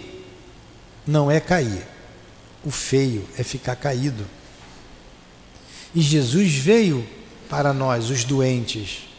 não 1.07 1.31
é 1.31 1.41
cair. 1.41 1.87
O 2.65 2.71
feio 2.71 3.27
é 3.39 3.43
ficar 3.43 3.77
caído. 3.77 4.27
E 5.95 6.01
Jesus 6.01 6.55
veio 6.55 7.07
para 7.49 7.73
nós, 7.73 8.11
os 8.11 8.25
doentes, 8.25 9.11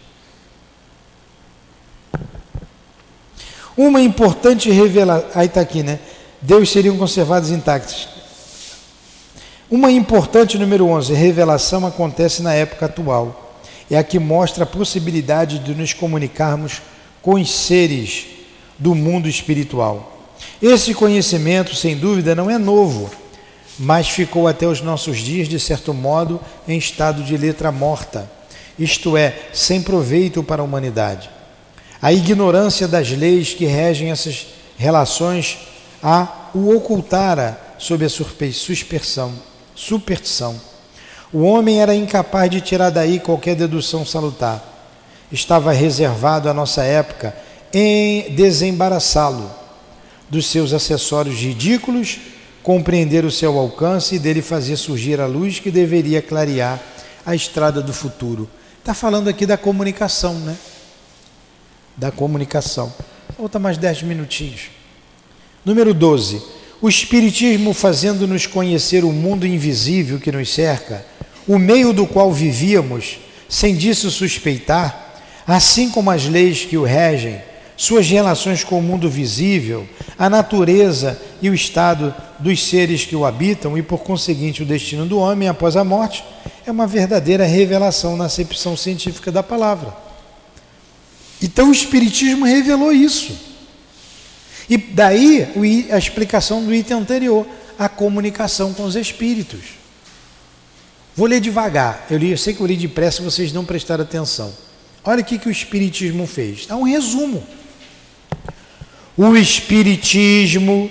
Uma 3.75 4.01
importante 4.01 4.69
revelação. 4.69 5.29
Aí 5.33 5.47
está 5.47 5.61
aqui, 5.61 5.81
né? 5.81 5.99
Deus 6.41 6.69
seriam 6.71 6.97
conservados 6.97 7.49
intactos. 7.49 8.07
Uma 9.69 9.91
importante, 9.91 10.57
número 10.57 10.85
11, 10.85 11.13
revelação 11.13 11.85
acontece 11.85 12.41
na 12.41 12.53
época 12.53 12.87
atual. 12.87 13.50
É 13.91 13.97
a 13.97 14.03
que 14.03 14.17
mostra 14.17 14.63
a 14.63 14.67
possibilidade 14.67 15.59
de 15.59 15.75
nos 15.75 15.93
comunicarmos 15.93 16.81
com 17.21 17.33
os 17.33 17.51
seres 17.51 18.25
do 18.79 18.95
mundo 18.95 19.27
espiritual. 19.27 20.29
Esse 20.61 20.93
conhecimento, 20.93 21.75
sem 21.75 21.97
dúvida, 21.97 22.33
não 22.33 22.49
é 22.49 22.57
novo, 22.57 23.11
mas 23.77 24.09
ficou 24.09 24.47
até 24.47 24.65
os 24.65 24.81
nossos 24.81 25.17
dias, 25.19 25.47
de 25.47 25.59
certo 25.59 25.93
modo, 25.93 26.39
em 26.67 26.77
estado 26.77 27.23
de 27.23 27.35
letra 27.35 27.71
morta, 27.71 28.31
isto 28.79 29.17
é, 29.17 29.37
sem 29.53 29.81
proveito 29.81 30.41
para 30.41 30.61
a 30.61 30.65
humanidade. 30.65 31.29
A 32.01 32.11
ignorância 32.11 32.87
das 32.87 33.11
leis 33.11 33.53
que 33.53 33.65
regem 33.65 34.09
essas 34.09 34.47
relações 34.77 35.59
a 36.01 36.49
o 36.53 36.75
ocultara 36.75 37.59
sob 37.77 38.05
a 38.05 38.09
superstição. 38.09 39.33
superstição. 39.75 40.70
O 41.33 41.43
homem 41.43 41.81
era 41.81 41.95
incapaz 41.95 42.49
de 42.49 42.59
tirar 42.59 42.89
daí 42.89 43.19
qualquer 43.19 43.55
dedução 43.55 44.05
salutar. 44.05 44.63
Estava 45.31 45.71
reservado 45.71 46.49
à 46.49 46.53
nossa 46.53 46.83
época 46.83 47.33
em 47.73 48.31
desembaraçá-lo 48.31 49.49
dos 50.29 50.45
seus 50.45 50.73
acessórios 50.73 51.39
ridículos, 51.39 52.19
compreender 52.61 53.23
o 53.23 53.31
seu 53.31 53.57
alcance 53.57 54.15
e 54.15 54.19
dele 54.19 54.41
fazer 54.41 54.75
surgir 54.75 55.21
a 55.21 55.25
luz 55.25 55.59
que 55.59 55.71
deveria 55.71 56.21
clarear 56.21 56.79
a 57.25 57.33
estrada 57.33 57.81
do 57.81 57.93
futuro. 57.93 58.49
Está 58.79 58.93
falando 58.93 59.29
aqui 59.29 59.45
da 59.45 59.57
comunicação, 59.57 60.33
né? 60.39 60.57
Da 61.95 62.11
comunicação. 62.11 62.91
Falta 63.37 63.57
mais 63.57 63.77
dez 63.77 64.03
minutinhos. 64.03 64.69
Número 65.63 65.93
12. 65.93 66.41
O 66.81 66.89
Espiritismo 66.89 67.73
fazendo-nos 67.73 68.47
conhecer 68.47 69.03
o 69.05 69.11
mundo 69.11 69.45
invisível 69.45 70.19
que 70.19 70.31
nos 70.31 70.51
cerca, 70.53 71.05
o 71.47 71.57
meio 71.57 71.93
do 71.93 72.05
qual 72.05 72.31
vivíamos, 72.31 73.19
sem 73.49 73.75
disso 73.75 74.09
suspeitar, 74.11 75.13
assim 75.45 75.89
como 75.89 76.11
as 76.11 76.25
leis 76.25 76.65
que 76.65 76.77
o 76.77 76.83
regem, 76.83 77.41
suas 77.75 78.07
relações 78.07 78.63
com 78.63 78.77
o 78.77 78.81
mundo 78.81 79.09
visível, 79.09 79.87
a 80.17 80.29
natureza 80.29 81.19
e 81.41 81.49
o 81.49 81.53
estado 81.53 82.13
dos 82.37 82.63
seres 82.67 83.05
que 83.05 83.15
o 83.15 83.25
habitam 83.25 83.77
e, 83.77 83.81
por 83.81 83.99
conseguinte, 83.99 84.61
o 84.61 84.65
destino 84.65 85.05
do 85.05 85.17
homem 85.17 85.49
após 85.49 85.75
a 85.75 85.83
morte, 85.83 86.23
é 86.65 86.71
uma 86.71 86.85
verdadeira 86.85 87.43
revelação 87.43 88.15
na 88.15 88.25
acepção 88.25 88.77
científica 88.77 89.31
da 89.31 89.41
palavra. 89.41 89.95
Então 91.41 91.69
o 91.69 91.71
Espiritismo 91.71 92.45
revelou 92.45 92.93
isso. 92.93 93.35
E 94.69 94.77
daí 94.77 95.47
a 95.91 95.97
explicação 95.97 96.63
do 96.63 96.73
item 96.73 96.97
anterior, 96.97 97.47
a 97.79 97.89
comunicação 97.89 98.73
com 98.73 98.83
os 98.83 98.95
espíritos. 98.95 99.80
Vou 101.15 101.27
ler 101.27 101.41
devagar. 101.41 102.05
Eu, 102.09 102.17
li, 102.17 102.31
eu 102.31 102.37
sei 102.37 102.53
que 102.53 102.61
eu 102.61 102.67
li 102.67 102.77
depressa, 102.77 103.21
vocês 103.21 103.51
não 103.51 103.65
prestaram 103.65 104.03
atenção. 104.03 104.53
Olha 105.03 105.21
o 105.21 105.25
que, 105.25 105.39
que 105.39 105.47
o 105.47 105.51
Espiritismo 105.51 106.25
fez. 106.25 106.65
Dá 106.65 106.75
um 106.75 106.83
resumo. 106.83 107.43
O 109.17 109.35
Espiritismo, 109.35 110.89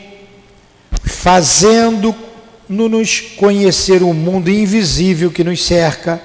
fazendo-nos 1.05 3.21
conhecer 3.37 4.03
o 4.03 4.13
mundo 4.13 4.51
invisível 4.51 5.31
que 5.31 5.43
nos 5.43 5.65
cerca, 5.65 6.23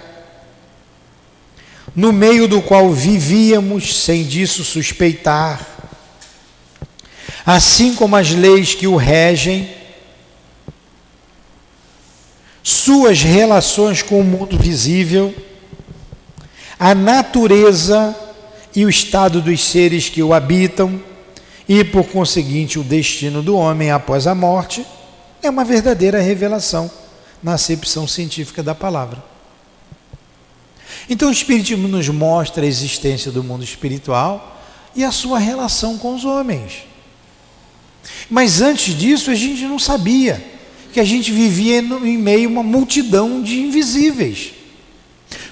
no 1.95 2.11
meio 2.11 2.47
do 2.47 2.61
qual 2.61 2.91
vivíamos 2.91 4.03
sem 4.03 4.23
disso 4.23 4.65
suspeitar, 4.65 5.65
assim 7.45 7.93
como 7.93 8.17
as 8.17 8.31
leis 8.31 8.73
que 8.73 8.87
o 8.87 8.97
regem, 8.97 9.69
suas 12.67 13.21
relações 13.21 14.01
com 14.01 14.19
o 14.19 14.23
mundo 14.23 14.57
visível, 14.57 15.31
a 16.79 16.95
natureza 16.95 18.15
e 18.75 18.83
o 18.83 18.89
estado 18.89 19.39
dos 19.39 19.63
seres 19.63 20.09
que 20.09 20.23
o 20.23 20.33
habitam, 20.33 20.99
e 21.69 21.83
por 21.83 22.05
conseguinte 22.05 22.79
o 22.79 22.83
destino 22.83 23.43
do 23.43 23.55
homem 23.55 23.91
após 23.91 24.25
a 24.25 24.33
morte, 24.33 24.83
é 25.43 25.49
uma 25.49 25.63
verdadeira 25.63 26.19
revelação 26.19 26.89
na 27.41 27.53
acepção 27.53 28.07
científica 28.07 28.63
da 28.63 28.73
palavra. 28.73 29.23
Então 31.07 31.29
o 31.29 31.31
Espiritismo 31.31 31.87
nos 31.87 32.09
mostra 32.09 32.65
a 32.65 32.67
existência 32.67 33.31
do 33.31 33.43
mundo 33.43 33.63
espiritual 33.63 34.59
e 34.95 35.03
a 35.03 35.11
sua 35.11 35.37
relação 35.37 35.99
com 35.99 36.15
os 36.15 36.25
homens. 36.25 36.87
Mas 38.27 38.59
antes 38.59 38.97
disso 38.97 39.29
a 39.29 39.35
gente 39.35 39.61
não 39.65 39.77
sabia 39.77 40.54
que 40.95 40.99
a 41.01 41.03
gente 41.03 41.29
vivia 41.29 41.79
em 41.79 42.17
meio 42.17 42.47
a 42.47 42.51
uma 42.53 42.63
multidão 42.63 43.41
de 43.41 43.59
invisíveis. 43.59 44.53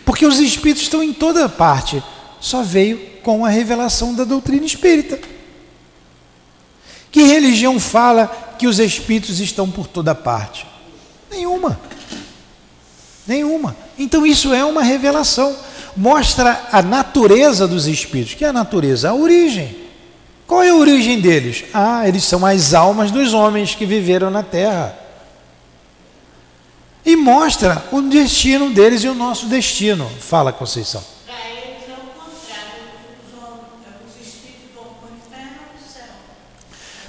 Porque 0.06 0.26
os 0.26 0.40
espíritos 0.40 0.84
estão 0.84 1.04
em 1.04 1.12
toda 1.12 1.50
parte, 1.50 2.02
só 2.40 2.64
veio 2.64 2.98
com 3.22 3.46
a 3.46 3.50
revelação 3.50 4.16
da 4.16 4.24
doutrina 4.24 4.66
espírita. 4.66 5.20
Que 7.12 7.24
religião 7.24 7.78
fala 7.78 8.56
que 8.58 8.68
os 8.68 8.80
espíritos 8.80 9.42
estão 9.42 9.70
por 9.70 9.86
toda 9.86 10.16
parte? 10.16 10.66
Nenhuma. 11.30 11.78
Nenhuma. 13.28 13.76
Então 14.00 14.26
isso 14.26 14.54
é 14.54 14.64
uma 14.64 14.82
revelação. 14.82 15.58
Mostra 15.94 16.70
a 16.72 16.82
natureza 16.82 17.68
dos 17.68 17.86
espíritos. 17.86 18.36
Que 18.36 18.46
é 18.46 18.48
a 18.48 18.54
natureza? 18.54 19.10
A 19.10 19.14
origem. 19.14 19.76
Qual 20.48 20.64
é 20.64 20.70
a 20.70 20.76
origem 20.76 21.20
deles? 21.20 21.66
Ah, 21.74 22.08
eles 22.08 22.24
são 22.24 22.46
as 22.46 22.74
almas 22.74 23.12
dos 23.12 23.34
homens 23.34 23.76
que 23.76 23.86
viveram 23.86 24.30
na 24.32 24.42
terra 24.42 25.03
e 27.06 27.16
mostra 27.16 27.86
o 27.92 28.02
destino 28.02 28.70
deles 28.70 29.04
e 29.04 29.08
o 29.08 29.13
nosso 29.13 29.48
destino. 29.48 30.10
Fala, 30.20 30.54
Conceição. 30.54 31.04
Para 31.26 31.36
eles 31.50 31.89
é 31.89 31.94
o 31.94 31.98
contrário, 31.98 32.72
os 34.08 34.28
espíritos 34.28 34.70
vão 34.74 34.86
para 34.86 35.10
o 35.10 35.18
inferno 35.18 35.58
ou 35.74 35.94
céu. 35.94 36.08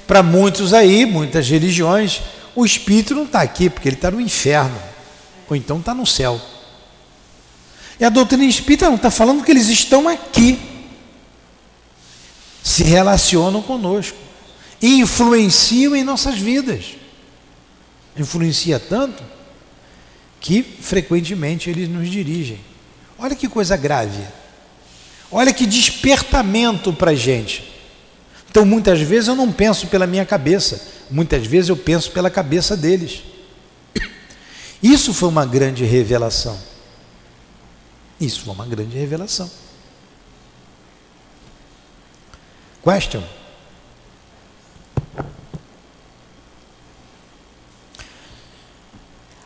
Para 0.07 0.23
muitos 0.23 0.75
aí, 0.75 1.07
muitas 1.07 1.49
religiões, 1.49 2.23
o 2.55 2.65
espírito 2.65 3.15
não 3.15 3.25
está 3.25 3.41
aqui, 3.41 3.71
porque 3.71 3.89
ele 3.89 3.97
está 3.97 4.11
no 4.11 4.21
inferno, 4.21 4.81
ou 5.49 5.57
então 5.57 5.79
está 5.79 5.95
no 5.95 6.07
céu. 6.07 6.41
E 7.99 8.05
a 8.05 8.09
doutrina 8.09 8.45
espírita 8.45 8.87
não 8.87 8.97
está 8.97 9.11
falando 9.11 9.45
que 9.45 9.51
eles 9.53 9.69
estão 9.69 10.09
aqui, 10.09 10.59
se 12.63 12.83
relacionam 12.83 13.63
conosco 13.63 14.17
e 14.83 14.99
influenciam 14.99 15.95
em 15.95 16.03
nossas 16.03 16.37
vidas. 16.37 16.97
Influencia 18.17 18.81
tanto 18.81 19.23
que 20.45 20.63
frequentemente 20.63 21.71
eles 21.71 21.89
nos 21.89 22.11
dirigem. 22.11 22.61
Olha 23.19 23.35
que 23.35 23.49
coisa 23.49 23.79
grave. 23.79 24.23
Olha 25.33 25.55
que 25.55 25.65
despertamento 25.65 26.93
para 26.93 27.13
a 27.13 27.15
gente. 27.15 27.73
Então, 28.51 28.67
muitas 28.67 29.01
vezes 29.01 29.29
eu 29.29 29.35
não 29.35 29.51
penso 29.51 29.87
pela 29.87 30.07
minha 30.07 30.27
cabeça, 30.27 30.87
muitas 31.11 31.47
vezes 31.47 31.71
eu 31.71 31.77
penso 31.79 32.11
pela 32.11 32.29
cabeça 32.29 32.77
deles. 32.77 33.23
Isso 34.83 35.15
foi 35.15 35.31
uma 35.31 35.47
grande 35.47 35.83
revelação. 35.83 36.61
Isso 38.21 38.43
foi 38.43 38.53
uma 38.53 38.67
grande 38.67 38.99
revelação. 38.99 39.51
Question? 42.83 43.23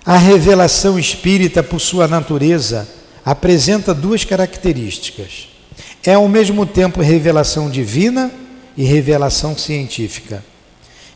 A 0.09 0.17
revelação 0.17 0.99
espírita, 0.99 1.63
por 1.63 1.79
sua 1.79 2.09
natureza, 2.09 2.89
apresenta 3.23 3.93
duas 3.93 4.25
características. 4.25 5.51
É 6.03 6.15
ao 6.15 6.27
mesmo 6.27 6.65
tempo 6.65 7.03
revelação 7.03 7.69
divina 7.69 8.33
e 8.75 8.85
revelação 8.85 9.55
científica. 9.55 10.43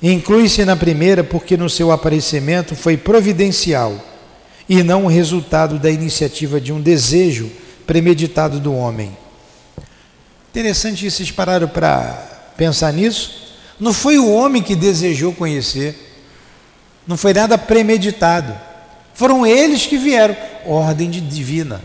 Inclui-se 0.02 0.62
na 0.66 0.76
primeira 0.76 1.24
porque 1.24 1.56
no 1.56 1.70
seu 1.70 1.90
aparecimento 1.90 2.76
foi 2.76 2.98
providencial 2.98 3.96
e 4.68 4.82
não 4.82 5.06
o 5.06 5.08
resultado 5.08 5.78
da 5.78 5.90
iniciativa 5.90 6.60
de 6.60 6.70
um 6.70 6.78
desejo 6.78 7.50
premeditado 7.86 8.60
do 8.60 8.74
homem. 8.74 9.16
Interessante 10.50 11.10
vocês 11.10 11.30
pararam 11.30 11.66
para 11.66 12.52
pensar 12.58 12.92
nisso? 12.92 13.56
Não 13.80 13.94
foi 13.94 14.18
o 14.18 14.30
homem 14.30 14.62
que 14.62 14.76
desejou 14.76 15.32
conhecer, 15.32 15.96
não 17.06 17.16
foi 17.16 17.32
nada 17.32 17.56
premeditado. 17.56 18.70
Foram 19.14 19.46
eles 19.46 19.86
que 19.86 19.96
vieram, 19.96 20.36
ordem 20.66 21.10
divina. 21.10 21.82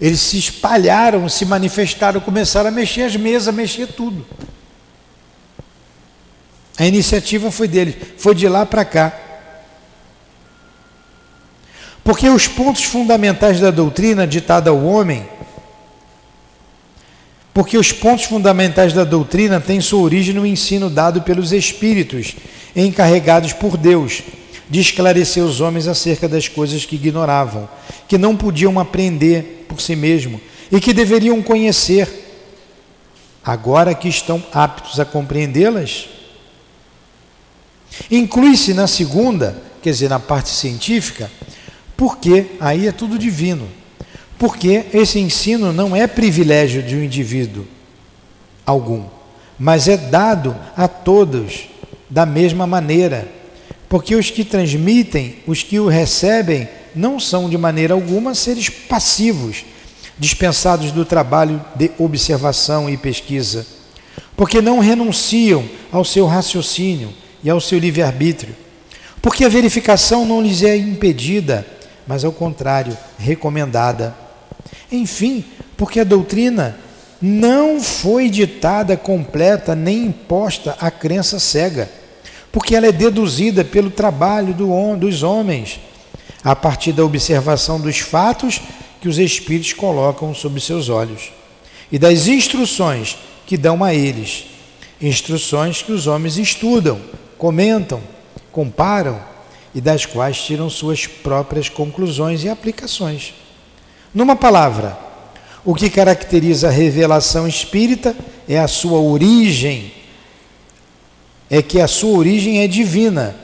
Eles 0.00 0.20
se 0.20 0.38
espalharam, 0.38 1.28
se 1.28 1.44
manifestaram, 1.44 2.20
começaram 2.20 2.68
a 2.68 2.72
mexer 2.72 3.02
as 3.02 3.16
mesas, 3.16 3.48
a 3.48 3.52
mexer 3.52 3.88
tudo. 3.88 4.24
A 6.78 6.86
iniciativa 6.86 7.50
foi 7.50 7.66
deles, 7.66 7.96
foi 8.16 8.34
de 8.34 8.48
lá 8.48 8.64
para 8.64 8.84
cá. 8.84 9.12
Porque 12.04 12.28
os 12.28 12.46
pontos 12.46 12.84
fundamentais 12.84 13.60
da 13.60 13.70
doutrina 13.70 14.26
ditada 14.26 14.70
ao 14.70 14.82
homem, 14.84 15.28
porque 17.52 17.76
os 17.76 17.90
pontos 17.90 18.24
fundamentais 18.24 18.92
da 18.92 19.02
doutrina 19.02 19.60
têm 19.60 19.80
sua 19.80 20.00
origem 20.00 20.32
no 20.32 20.46
ensino 20.46 20.88
dado 20.88 21.22
pelos 21.22 21.52
espíritos 21.52 22.36
encarregados 22.76 23.52
por 23.52 23.76
Deus 23.76 24.22
de 24.68 24.80
esclarecer 24.80 25.42
os 25.42 25.60
homens 25.60 25.88
acerca 25.88 26.28
das 26.28 26.48
coisas 26.48 26.84
que 26.84 26.96
ignoravam, 26.96 27.68
que 28.06 28.18
não 28.18 28.36
podiam 28.36 28.78
aprender 28.78 29.66
por 29.68 29.80
si 29.80 29.96
mesmo 29.96 30.40
e 30.70 30.80
que 30.80 30.92
deveriam 30.92 31.42
conhecer, 31.42 32.08
agora 33.44 33.94
que 33.94 34.08
estão 34.08 34.42
aptos 34.52 35.00
a 35.00 35.04
compreendê-las. 35.04 36.08
Inclui-se 38.10 38.74
na 38.74 38.86
segunda, 38.86 39.60
quer 39.82 39.90
dizer, 39.90 40.10
na 40.10 40.20
parte 40.20 40.50
científica, 40.50 41.30
porque 41.96 42.46
aí 42.60 42.86
é 42.86 42.92
tudo 42.92 43.18
divino. 43.18 43.68
Porque 44.38 44.86
esse 44.92 45.18
ensino 45.18 45.72
não 45.72 45.96
é 45.96 46.06
privilégio 46.06 46.82
de 46.82 46.94
um 46.94 47.02
indivíduo 47.02 47.66
algum, 48.64 49.04
mas 49.58 49.88
é 49.88 49.96
dado 49.96 50.54
a 50.76 50.86
todos 50.86 51.68
da 52.08 52.24
mesma 52.24 52.66
maneira 52.66 53.37
porque 53.88 54.14
os 54.14 54.30
que 54.30 54.44
transmitem, 54.44 55.36
os 55.46 55.62
que 55.62 55.80
o 55.80 55.88
recebem, 55.88 56.68
não 56.94 57.18
são 57.18 57.48
de 57.48 57.56
maneira 57.56 57.94
alguma 57.94 58.34
seres 58.34 58.68
passivos, 58.68 59.64
dispensados 60.18 60.90
do 60.92 61.04
trabalho 61.04 61.64
de 61.76 61.90
observação 61.98 62.90
e 62.90 62.96
pesquisa. 62.96 63.66
porque 64.38 64.60
não 64.62 64.78
renunciam 64.78 65.68
ao 65.90 66.04
seu 66.04 66.24
raciocínio 66.24 67.12
e 67.42 67.50
ao 67.50 67.60
seu 67.60 67.76
livre-arbítrio, 67.76 68.54
porque 69.20 69.44
a 69.44 69.48
verificação 69.48 70.24
não 70.24 70.40
lhes 70.40 70.62
é 70.62 70.76
impedida, 70.76 71.66
mas 72.06 72.24
ao 72.24 72.30
contrário, 72.30 72.96
recomendada. 73.18 74.14
Enfim, 74.92 75.44
porque 75.76 75.98
a 75.98 76.04
doutrina 76.04 76.78
não 77.20 77.80
foi 77.80 78.30
ditada 78.30 78.96
completa 78.96 79.74
nem 79.74 80.04
imposta 80.04 80.76
à 80.80 80.88
crença 80.88 81.40
cega, 81.40 81.90
porque 82.58 82.74
ela 82.74 82.88
é 82.88 82.92
deduzida 82.92 83.64
pelo 83.64 83.88
trabalho 83.88 84.52
do, 84.52 84.96
dos 84.96 85.22
homens, 85.22 85.78
a 86.42 86.56
partir 86.56 86.92
da 86.92 87.04
observação 87.04 87.80
dos 87.80 88.00
fatos 88.00 88.60
que 89.00 89.08
os 89.08 89.16
espíritos 89.16 89.74
colocam 89.74 90.34
sob 90.34 90.60
seus 90.60 90.88
olhos 90.88 91.30
e 91.92 92.00
das 92.00 92.26
instruções 92.26 93.16
que 93.46 93.56
dão 93.56 93.84
a 93.84 93.94
eles, 93.94 94.46
instruções 95.00 95.82
que 95.82 95.92
os 95.92 96.08
homens 96.08 96.36
estudam, 96.36 97.00
comentam, 97.38 98.00
comparam 98.50 99.20
e 99.72 99.80
das 99.80 100.04
quais 100.04 100.40
tiram 100.40 100.68
suas 100.68 101.06
próprias 101.06 101.68
conclusões 101.68 102.42
e 102.42 102.48
aplicações. 102.48 103.34
Numa 104.12 104.34
palavra, 104.34 104.98
o 105.64 105.76
que 105.76 105.88
caracteriza 105.88 106.66
a 106.66 106.72
revelação 106.72 107.46
espírita 107.46 108.16
é 108.48 108.58
a 108.58 108.66
sua 108.66 108.98
origem, 108.98 109.92
é 111.50 111.62
que 111.62 111.80
a 111.80 111.88
sua 111.88 112.18
origem 112.18 112.60
é 112.60 112.66
divina, 112.66 113.34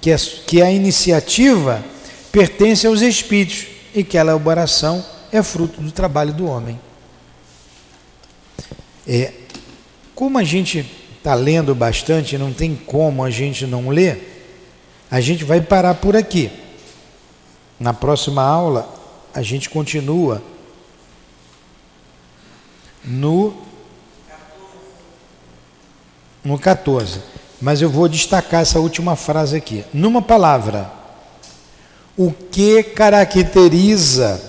que, 0.00 0.10
é, 0.10 0.16
que 0.16 0.62
a 0.62 0.70
iniciativa 0.70 1.84
pertence 2.30 2.86
aos 2.86 3.00
espíritos 3.00 3.66
e 3.94 4.04
que 4.04 4.18
a 4.18 4.20
elaboração 4.20 5.04
é 5.32 5.42
fruto 5.42 5.80
do 5.80 5.90
trabalho 5.90 6.32
do 6.32 6.46
homem. 6.46 6.78
É, 9.06 9.32
como 10.14 10.38
a 10.38 10.44
gente 10.44 10.84
está 11.16 11.34
lendo 11.34 11.74
bastante, 11.74 12.38
não 12.38 12.52
tem 12.52 12.74
como 12.74 13.24
a 13.24 13.30
gente 13.30 13.66
não 13.66 13.88
ler, 13.88 14.36
a 15.10 15.20
gente 15.20 15.44
vai 15.44 15.60
parar 15.60 15.94
por 15.94 16.16
aqui. 16.16 16.50
Na 17.78 17.92
próxima 17.92 18.42
aula, 18.42 18.92
a 19.34 19.42
gente 19.42 19.68
continua 19.68 20.42
no, 23.04 23.54
no 26.42 26.58
14. 26.58 27.35
Mas 27.60 27.80
eu 27.80 27.88
vou 27.88 28.08
destacar 28.08 28.62
essa 28.62 28.78
última 28.78 29.16
frase 29.16 29.56
aqui. 29.56 29.84
Numa 29.92 30.20
palavra, 30.20 30.90
o 32.16 32.30
que 32.32 32.82
caracteriza 32.82 34.40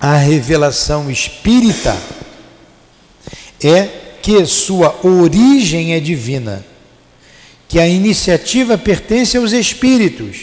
a 0.00 0.16
revelação 0.16 1.10
espírita 1.10 1.96
é 3.62 3.86
que 4.22 4.44
sua 4.46 4.94
origem 5.04 5.94
é 5.94 6.00
divina, 6.00 6.64
que 7.68 7.78
a 7.78 7.88
iniciativa 7.88 8.78
pertence 8.78 9.36
aos 9.36 9.52
espíritos 9.52 10.42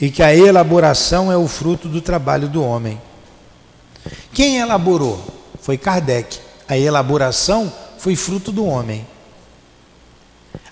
e 0.00 0.10
que 0.10 0.22
a 0.22 0.34
elaboração 0.34 1.30
é 1.30 1.36
o 1.36 1.48
fruto 1.48 1.88
do 1.88 2.00
trabalho 2.00 2.48
do 2.48 2.62
homem. 2.62 3.00
Quem 4.32 4.58
elaborou? 4.58 5.24
Foi 5.60 5.76
Kardec. 5.76 6.38
A 6.68 6.78
elaboração 6.78 7.72
foi 7.98 8.14
fruto 8.14 8.52
do 8.52 8.64
homem. 8.64 9.04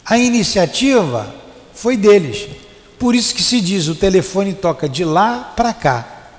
A 0.06 0.16
iniciativa 0.16 1.34
foi 1.74 1.96
deles. 1.96 2.48
Por 2.96 3.14
isso 3.14 3.34
que 3.34 3.42
se 3.42 3.60
diz, 3.60 3.88
o 3.88 3.94
telefone 3.96 4.54
toca 4.54 4.88
de 4.88 5.04
lá 5.04 5.52
para 5.56 5.74
cá. 5.74 6.30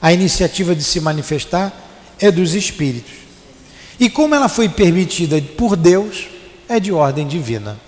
A 0.00 0.12
iniciativa 0.12 0.74
de 0.74 0.82
se 0.82 0.98
manifestar 0.98 1.70
é 2.18 2.30
dos 2.30 2.54
espíritos. 2.54 3.12
E 4.00 4.08
como 4.08 4.34
ela 4.34 4.48
foi 4.48 4.68
permitida 4.68 5.40
por 5.56 5.76
Deus, 5.76 6.26
é 6.68 6.80
de 6.80 6.90
ordem 6.90 7.26
divina. 7.26 7.78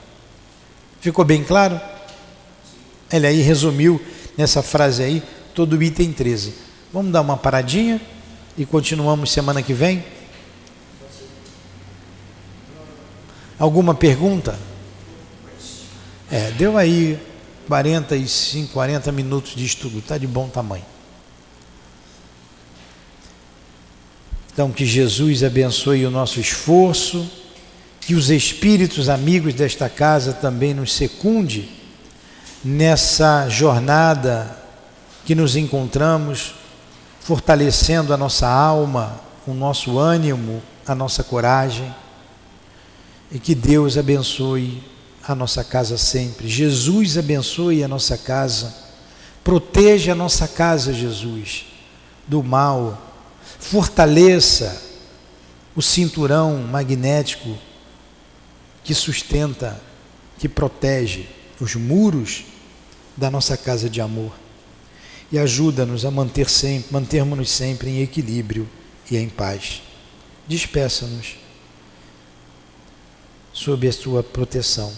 Ficou 1.01 1.25
bem 1.25 1.43
claro? 1.43 1.81
Ele 3.11 3.27
aí 3.27 3.41
resumiu 3.41 4.01
nessa 4.37 4.63
frase 4.63 5.03
aí 5.03 5.23
todo 5.55 5.75
o 5.75 5.83
item 5.83 6.13
13. 6.13 6.55
Vamos 6.93 7.13
dar 7.13 7.23
uma 7.23 7.37
paradinha 7.37 8.01
e 8.57 8.67
continuamos 8.67 9.33
semana 9.33 9.63
que 9.63 9.73
vem? 9.73 10.05
Alguma 13.59 13.95
pergunta? 13.95 14.59
É, 16.35 16.51
deu 16.51 16.77
aí 16.77 17.17
45, 17.69 18.73
40 18.73 19.13
minutos 19.13 19.55
de 19.55 19.65
estudo, 19.65 20.01
está 20.01 20.19
de 20.19 20.27
bom 20.27 20.49
tamanho. 20.49 20.85
Então, 24.53 24.73
que 24.73 24.85
Jesus 24.85 25.45
abençoe 25.45 26.05
o 26.05 26.11
nosso 26.11 26.41
esforço, 26.41 27.31
que 28.01 28.17
os 28.17 28.31
espíritos 28.31 29.09
amigos 29.09 29.55
desta 29.55 29.89
casa 29.89 30.33
também 30.33 30.75
nos 30.75 30.93
secunde 30.93 31.71
nessa 32.65 33.49
jornada 33.49 34.59
que 35.25 35.37
nos 35.37 35.55
encontramos, 35.55 36.57
fortalecendo 37.21 38.13
a 38.13 38.17
nossa 38.17 38.49
alma, 38.49 39.21
o 39.47 39.55
nosso 39.55 40.01
ânimo, 40.01 40.61
a 40.85 40.97
nossa 40.97 41.23
coragem, 41.23 41.95
e 43.31 43.39
que 43.39 43.55
Deus 43.55 43.97
abençoe 43.97 44.83
a 45.27 45.35
nossa 45.35 45.65
casa 45.65 45.97
sempre. 45.97 46.49
Jesus 46.49 47.17
abençoe 47.17 47.83
a 47.83 47.89
nossa 47.89 48.17
casa. 48.17 48.75
Proteja 49.43 50.13
a 50.13 50.15
nossa 50.15 50.47
casa, 50.47 50.93
Jesus, 50.93 51.67
do 52.27 52.43
mal. 52.43 53.01
Fortaleça 53.59 54.83
o 55.75 55.83
cinturão 55.83 56.59
magnético 56.59 57.57
que 58.83 58.95
sustenta, 58.95 59.81
que 60.39 60.49
protege 60.49 61.27
os 61.59 61.75
muros 61.75 62.45
da 63.17 63.31
nossa 63.31 63.57
casa 63.57 63.89
de 63.89 64.01
amor. 64.01 64.33
E 65.33 65.39
ajuda-nos 65.39 66.05
a 66.05 66.11
manter 66.11 66.49
sempre, 66.49 66.93
mantermos-nos 66.93 67.51
sempre 67.51 67.91
em 67.91 68.03
equilíbrio 68.03 68.69
e 69.11 69.17
em 69.17 69.29
paz. 69.29 69.83
Despeça-nos 70.47 71.37
sob 73.53 73.89
a 73.89 73.93
sua 73.93 74.23
proteção. 74.23 74.93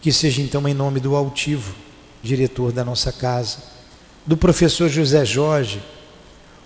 Que 0.00 0.12
seja 0.12 0.40
então 0.40 0.66
em 0.68 0.74
nome 0.74 1.00
do 1.00 1.16
altivo, 1.16 1.74
diretor 2.22 2.72
da 2.72 2.84
nossa 2.84 3.12
casa, 3.12 3.58
do 4.26 4.36
professor 4.36 4.88
José 4.88 5.24
Jorge, 5.24 5.82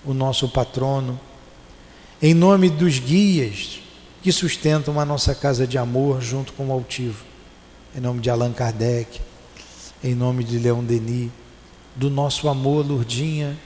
o 0.05 0.13
nosso 0.13 0.49
patrono, 0.49 1.19
em 2.21 2.35
nome 2.35 2.69
dos 2.69 2.99
guias 2.99 3.81
que 4.23 4.31
sustentam 4.31 4.99
a 5.01 5.05
nossa 5.05 5.35
casa 5.35 5.67
de 5.67 5.77
amor 5.77 6.21
junto 6.21 6.53
com 6.53 6.69
o 6.69 6.73
altivo, 6.73 7.25
em 7.97 8.01
nome 8.01 8.21
de 8.21 8.31
Allan 8.31 8.53
Kardec, 8.53 9.21
em 10.03 10.15
nome 10.15 10.45
de 10.45 10.59
Leon 10.59 10.85
Denis, 10.85 11.31
do 11.95 12.09
nosso 12.09 12.49
amor, 12.49 12.87
Lurdinha, 12.87 13.59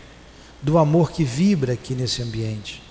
do 0.62 0.78
amor 0.78 1.12
que 1.12 1.24
vibra 1.24 1.74
aqui 1.74 1.94
nesse 1.94 2.22
ambiente, 2.22 2.82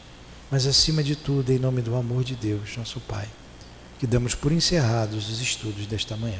mas 0.49 0.65
acima 0.65 1.03
de 1.03 1.15
tudo, 1.15 1.51
em 1.51 1.59
nome 1.59 1.81
do 1.81 1.95
amor 1.95 2.23
de 2.23 2.35
Deus, 2.35 2.77
nosso 2.77 2.99
Pai, 3.01 3.27
que 3.99 4.07
damos 4.07 4.33
por 4.35 4.51
encerrados 4.51 5.29
os 5.29 5.41
estudos 5.41 5.85
desta 5.87 6.15
manhã. 6.15 6.39